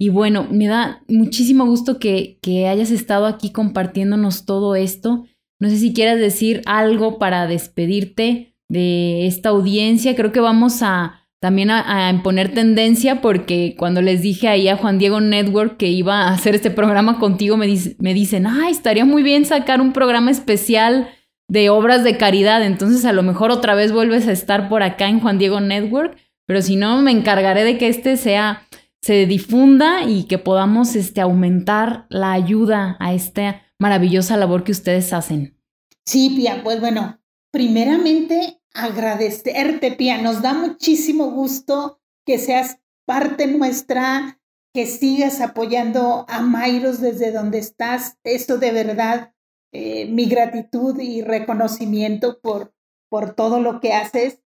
Y 0.00 0.10
bueno, 0.10 0.46
me 0.50 0.66
da 0.66 1.02
muchísimo 1.08 1.66
gusto 1.66 1.98
que, 1.98 2.38
que 2.40 2.68
hayas 2.68 2.90
estado 2.90 3.26
aquí 3.26 3.50
compartiéndonos 3.50 4.44
todo 4.44 4.76
esto. 4.76 5.24
No 5.60 5.68
sé 5.68 5.78
si 5.78 5.92
quieras 5.92 6.18
decir 6.18 6.62
algo 6.66 7.18
para 7.18 7.48
despedirte 7.48 8.54
de 8.68 9.26
esta 9.26 9.48
audiencia. 9.48 10.14
Creo 10.14 10.30
que 10.30 10.38
vamos 10.38 10.82
a 10.82 11.24
también 11.40 11.70
a, 11.70 12.08
a, 12.08 12.22
poner 12.22 12.52
tendencia 12.52 13.20
porque 13.20 13.74
cuando 13.78 14.02
les 14.02 14.22
dije 14.22 14.48
ahí 14.48 14.68
a 14.68 14.76
Juan 14.76 14.98
Diego 14.98 15.20
Network 15.20 15.76
que 15.76 15.88
iba 15.88 16.22
a 16.22 16.32
hacer 16.32 16.54
este 16.54 16.70
programa 16.70 17.18
contigo, 17.18 17.56
me, 17.56 17.66
me 17.98 18.14
dicen, 18.14 18.46
ay, 18.46 18.72
estaría 18.72 19.04
muy 19.04 19.22
bien 19.24 19.44
sacar 19.44 19.80
un 19.80 19.92
programa 19.92 20.30
especial 20.30 21.08
de 21.48 21.70
obras 21.70 22.04
de 22.04 22.16
caridad. 22.16 22.64
Entonces 22.64 23.04
a 23.04 23.12
lo 23.12 23.22
mejor 23.22 23.50
otra 23.50 23.74
vez 23.74 23.92
vuelves 23.92 24.28
a 24.28 24.32
estar 24.32 24.68
por 24.68 24.82
acá 24.82 25.08
en 25.08 25.20
Juan 25.20 25.38
Diego 25.38 25.60
Network, 25.60 26.16
pero 26.46 26.62
si 26.62 26.76
no, 26.76 27.02
me 27.02 27.10
encargaré 27.10 27.64
de 27.64 27.78
que 27.78 27.88
este 27.88 28.16
sea 28.16 28.62
se 29.02 29.26
difunda 29.26 30.04
y 30.04 30.24
que 30.24 30.38
podamos 30.38 30.94
este, 30.96 31.20
aumentar 31.20 32.06
la 32.10 32.32
ayuda 32.32 32.96
a 33.00 33.14
esta 33.14 33.62
maravillosa 33.78 34.36
labor 34.36 34.64
que 34.64 34.72
ustedes 34.72 35.12
hacen. 35.12 35.56
Sí, 36.04 36.30
Pia, 36.36 36.62
pues 36.64 36.80
bueno, 36.80 37.20
primeramente 37.50 38.60
agradecerte, 38.74 39.92
Pia. 39.92 40.20
Nos 40.20 40.42
da 40.42 40.52
muchísimo 40.54 41.30
gusto 41.30 42.00
que 42.26 42.38
seas 42.38 42.80
parte 43.06 43.46
nuestra, 43.46 44.40
que 44.74 44.86
sigas 44.86 45.40
apoyando 45.40 46.26
a 46.28 46.40
Mairos 46.40 47.00
desde 47.00 47.32
donde 47.32 47.58
estás. 47.58 48.18
Esto 48.24 48.58
de 48.58 48.72
verdad, 48.72 49.32
eh, 49.72 50.06
mi 50.06 50.26
gratitud 50.26 50.98
y 50.98 51.22
reconocimiento 51.22 52.40
por, 52.40 52.74
por 53.08 53.34
todo 53.34 53.60
lo 53.60 53.80
que 53.80 53.92
haces. 53.92 54.42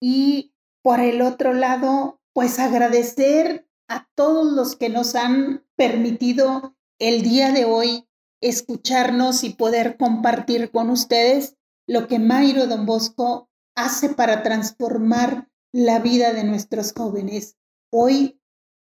Y 0.00 0.54
por 0.82 1.00
el 1.00 1.22
otro 1.22 1.52
lado, 1.52 2.20
pues 2.32 2.58
agradecer 2.58 3.68
a 3.88 4.08
todos 4.14 4.52
los 4.52 4.76
que 4.76 4.88
nos 4.88 5.14
han 5.14 5.64
permitido 5.76 6.76
el 6.98 7.22
día 7.22 7.52
de 7.52 7.64
hoy 7.64 8.08
escucharnos 8.40 9.42
y 9.44 9.50
poder 9.50 9.96
compartir 9.96 10.70
con 10.70 10.90
ustedes 10.90 11.56
lo 11.86 12.08
que 12.08 12.18
Mayro 12.18 12.66
Don 12.66 12.86
Bosco 12.86 13.48
hace 13.74 14.10
para 14.10 14.42
transformar 14.42 15.50
la 15.72 15.98
vida 15.98 16.32
de 16.32 16.44
nuestros 16.44 16.92
jóvenes. 16.92 17.56
Hoy, 17.90 18.40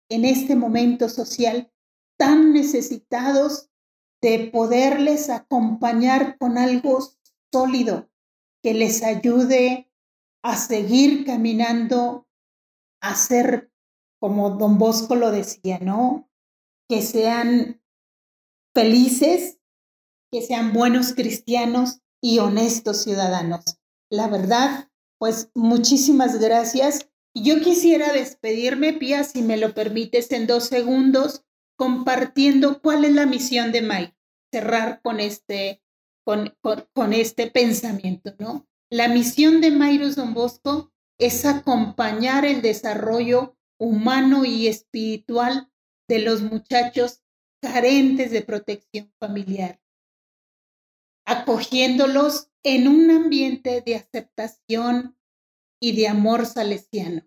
en 0.10 0.26
este 0.26 0.56
momento 0.56 1.10
social, 1.10 1.72
tan 2.18 2.54
necesitados 2.54 3.68
de 4.22 4.49
poderles 4.51 5.30
acompañar 5.30 6.38
con 6.38 6.57
algo 6.57 6.99
sólido 7.51 8.09
que 8.61 8.74
les 8.74 9.03
ayude 9.03 9.89
a 10.43 10.57
seguir 10.57 11.26
caminando, 11.26 12.28
a 13.01 13.15
ser 13.15 13.72
como 14.20 14.51
don 14.51 14.78
Bosco 14.78 15.15
lo 15.15 15.32
decía, 15.32 15.80
¿no? 15.80 16.30
Que 16.89 17.01
sean 17.01 17.82
felices, 18.74 19.59
que 20.32 20.41
sean 20.41 20.74
buenos 20.74 21.13
cristianos 21.13 22.01
y 22.22 22.39
honestos 22.39 23.03
ciudadanos. 23.03 23.63
La 24.11 24.28
verdad, 24.28 24.89
pues 25.17 25.49
muchísimas 25.55 26.39
gracias. 26.39 27.09
Yo 27.34 27.61
quisiera 27.61 28.11
despedirme, 28.11 28.93
Pía, 28.93 29.24
si 29.24 29.41
me 29.41 29.57
lo 29.57 29.74
permites, 29.74 30.32
en 30.32 30.47
dos 30.47 30.65
segundos, 30.65 31.45
compartiendo 31.80 32.82
cuál 32.82 33.06
es 33.06 33.14
la 33.14 33.26
misión 33.26 33.72
de 33.72 33.82
Mike. 33.82 34.14
Cerrar 34.52 35.02
con 35.02 35.22
este, 35.22 35.82
con, 36.26 36.54
con, 36.94 37.14
este 37.14 37.50
pensamiento, 37.50 38.36
¿no? 38.38 38.68
La 38.92 39.08
misión 39.08 39.62
de 39.62 39.72
Mayros 39.72 40.18
Don 40.18 40.34
Bosco 40.34 40.92
es 41.18 41.46
acompañar 41.46 42.44
el 42.44 42.62
desarrollo 42.62 43.56
humano 43.80 44.44
y 44.44 44.68
espiritual 44.68 45.72
de 46.10 46.20
los 46.20 46.42
muchachos 46.42 47.22
carentes 47.62 48.32
de 48.32 48.42
protección 48.42 49.14
familiar, 49.18 49.80
acogiéndolos 51.26 52.50
en 52.64 52.88
un 52.90 53.10
ambiente 53.12 53.82
de 53.82 53.96
aceptación 53.96 55.18
y 55.80 55.96
de 55.96 56.08
amor 56.10 56.46
salesiano, 56.46 57.26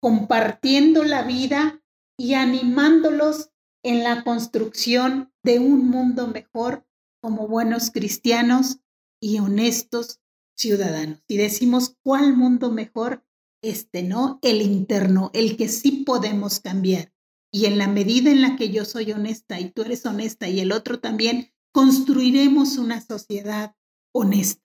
compartiendo 0.00 1.02
la 1.02 1.22
vida 1.22 1.83
y 2.18 2.34
animándolos 2.34 3.50
en 3.82 4.02
la 4.02 4.24
construcción 4.24 5.32
de 5.42 5.58
un 5.58 5.88
mundo 5.88 6.26
mejor 6.26 6.86
como 7.20 7.48
buenos 7.48 7.90
cristianos 7.90 8.80
y 9.20 9.38
honestos 9.38 10.20
ciudadanos. 10.56 11.22
Y 11.28 11.36
decimos, 11.36 11.96
¿cuál 12.02 12.36
mundo 12.36 12.70
mejor? 12.70 13.24
este, 13.64 14.02
¿no? 14.02 14.38
El 14.42 14.60
interno, 14.60 15.30
el 15.32 15.56
que 15.56 15.68
sí 15.68 16.04
podemos 16.04 16.60
cambiar. 16.60 17.12
Y 17.50 17.66
en 17.66 17.78
la 17.78 17.88
medida 17.88 18.30
en 18.30 18.42
la 18.42 18.56
que 18.56 18.70
yo 18.70 18.84
soy 18.84 19.12
honesta 19.12 19.58
y 19.58 19.70
tú 19.70 19.82
eres 19.82 20.04
honesta 20.04 20.48
y 20.48 20.60
el 20.60 20.70
otro 20.70 21.00
también, 21.00 21.52
construiremos 21.72 22.76
una 22.76 23.00
sociedad 23.00 23.74
honesta. 24.12 24.62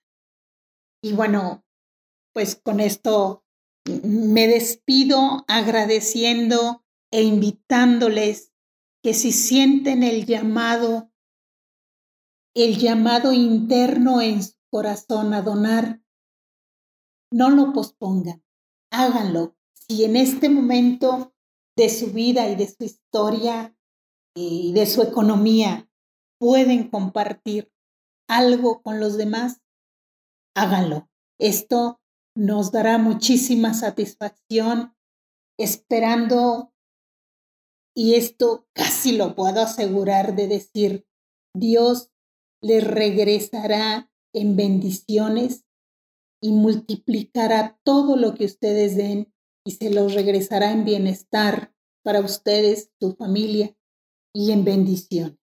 Y 1.02 1.12
bueno, 1.12 1.64
pues 2.34 2.56
con 2.56 2.78
esto 2.78 3.42
me 3.86 4.46
despido 4.46 5.44
agradeciendo 5.48 6.79
e 7.12 7.22
invitándoles 7.22 8.52
que 9.02 9.14
si 9.14 9.32
sienten 9.32 10.02
el 10.02 10.26
llamado, 10.26 11.10
el 12.54 12.78
llamado 12.78 13.32
interno 13.32 14.20
en 14.20 14.42
su 14.42 14.54
corazón 14.70 15.34
a 15.34 15.42
donar, 15.42 16.02
no 17.32 17.50
lo 17.50 17.72
pospongan 17.72 18.42
háganlo. 18.90 19.56
Si 19.72 20.04
en 20.04 20.16
este 20.16 20.48
momento 20.48 21.34
de 21.76 21.88
su 21.88 22.12
vida 22.12 22.48
y 22.48 22.56
de 22.56 22.68
su 22.68 22.84
historia 22.84 23.76
y 24.34 24.72
de 24.72 24.86
su 24.86 25.02
economía 25.02 25.88
pueden 26.38 26.88
compartir 26.88 27.72
algo 28.28 28.82
con 28.82 29.00
los 29.00 29.16
demás, 29.16 29.60
háganlo. 30.54 31.08
Esto 31.38 32.00
nos 32.36 32.70
dará 32.70 32.98
muchísima 32.98 33.74
satisfacción 33.74 34.94
esperando, 35.58 36.69
y 38.00 38.14
esto 38.14 38.66
casi 38.72 39.12
lo 39.12 39.34
puedo 39.34 39.60
asegurar 39.60 40.34
de 40.34 40.48
decir, 40.48 41.04
Dios 41.54 42.08
les 42.62 42.82
regresará 42.82 44.10
en 44.34 44.56
bendiciones 44.56 45.66
y 46.42 46.52
multiplicará 46.52 47.78
todo 47.84 48.16
lo 48.16 48.34
que 48.34 48.46
ustedes 48.46 48.96
den 48.96 49.30
y 49.66 49.72
se 49.72 49.90
los 49.90 50.14
regresará 50.14 50.72
en 50.72 50.86
bienestar 50.86 51.74
para 52.02 52.20
ustedes, 52.20 52.90
su 52.98 53.16
familia 53.16 53.76
y 54.34 54.52
en 54.52 54.64
bendición. 54.64 55.38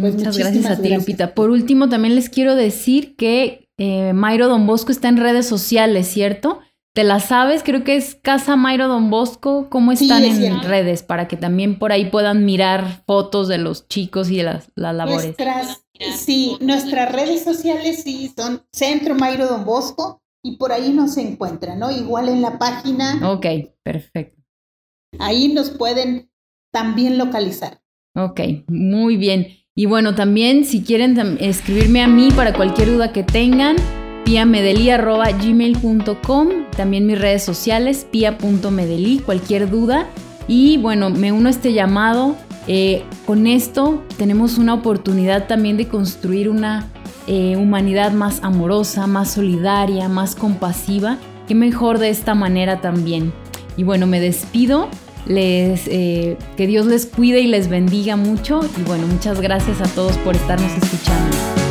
Pues 0.00 0.14
Muchas 0.14 0.38
gracias 0.38 0.64
a 0.64 0.80
ti, 0.80 0.88
Lupita. 0.88 1.34
Por 1.34 1.50
último, 1.50 1.90
también 1.90 2.14
les 2.14 2.30
quiero 2.30 2.54
decir 2.54 3.14
que 3.14 3.68
eh, 3.78 4.14
Mayro 4.14 4.48
Don 4.48 4.66
Bosco 4.66 4.90
está 4.90 5.08
en 5.08 5.18
redes 5.18 5.46
sociales, 5.46 6.08
¿cierto? 6.08 6.60
¿Te 6.94 7.02
la 7.02 7.18
sabes? 7.18 7.64
Creo 7.64 7.82
que 7.82 7.96
es 7.96 8.14
Casa 8.14 8.54
Mayro 8.54 8.86
Don 8.86 9.10
Bosco. 9.10 9.68
¿Cómo 9.68 9.90
están 9.90 10.22
en 10.24 10.62
redes? 10.62 11.02
Para 11.02 11.26
que 11.26 11.36
también 11.36 11.76
por 11.76 11.90
ahí 11.90 12.04
puedan 12.04 12.44
mirar 12.44 13.02
fotos 13.04 13.48
de 13.48 13.58
los 13.58 13.88
chicos 13.88 14.30
y 14.30 14.36
de 14.36 14.44
las, 14.44 14.70
las 14.76 14.94
labores. 14.94 15.34
Sí, 16.16 16.56
nuestras 16.60 17.10
redes 17.10 17.42
sociales 17.42 18.02
sí 18.04 18.32
son 18.36 18.62
Centro 18.72 19.16
Mayro 19.16 19.48
Don 19.48 19.64
Bosco 19.64 20.22
y 20.40 20.56
por 20.56 20.70
ahí 20.70 20.92
nos 20.92 21.16
encuentran, 21.16 21.80
¿no? 21.80 21.90
Igual 21.90 22.28
en 22.28 22.42
la 22.42 22.60
página. 22.60 23.28
Ok, 23.28 23.46
perfecto. 23.82 24.40
Ahí 25.18 25.52
nos 25.52 25.70
pueden 25.70 26.30
también 26.72 27.18
localizar. 27.18 27.82
Ok, 28.14 28.40
muy 28.68 29.16
bien. 29.16 29.48
Y 29.74 29.86
bueno, 29.86 30.14
también 30.14 30.64
si 30.64 30.84
quieren 30.84 31.38
escribirme 31.40 32.02
a 32.02 32.06
mí 32.06 32.28
para 32.36 32.54
cualquier 32.54 32.92
duda 32.92 33.12
que 33.12 33.24
tengan, 33.24 33.74
piamedeli.gmail.com, 34.24 36.48
también 36.76 37.06
mis 37.06 37.18
redes 37.18 37.42
sociales, 37.44 38.06
pia.medeli, 38.10 39.20
cualquier 39.20 39.70
duda. 39.70 40.08
Y 40.48 40.78
bueno, 40.78 41.10
me 41.10 41.30
uno 41.32 41.48
a 41.48 41.50
este 41.50 41.72
llamado 41.72 42.36
eh, 42.66 43.02
con 43.26 43.46
esto 43.46 44.02
tenemos 44.16 44.56
una 44.56 44.74
oportunidad 44.74 45.46
también 45.46 45.76
de 45.76 45.86
construir 45.86 46.48
una 46.48 46.88
eh, 47.26 47.56
humanidad 47.56 48.12
más 48.12 48.42
amorosa, 48.42 49.06
más 49.06 49.32
solidaria, 49.32 50.08
más 50.08 50.34
compasiva. 50.34 51.18
Qué 51.46 51.54
mejor 51.54 51.98
de 51.98 52.08
esta 52.08 52.34
manera 52.34 52.80
también. 52.80 53.32
Y 53.76 53.84
bueno, 53.84 54.06
me 54.06 54.20
despido. 54.20 54.88
Les, 55.26 55.86
eh, 55.86 56.36
que 56.56 56.66
Dios 56.66 56.86
les 56.86 57.06
cuide 57.06 57.40
y 57.40 57.46
les 57.46 57.68
bendiga 57.68 58.16
mucho. 58.16 58.60
Y 58.78 58.82
bueno, 58.82 59.06
muchas 59.06 59.40
gracias 59.40 59.80
a 59.80 59.86
todos 59.94 60.16
por 60.18 60.36
estarnos 60.36 60.72
escuchando. 60.72 61.63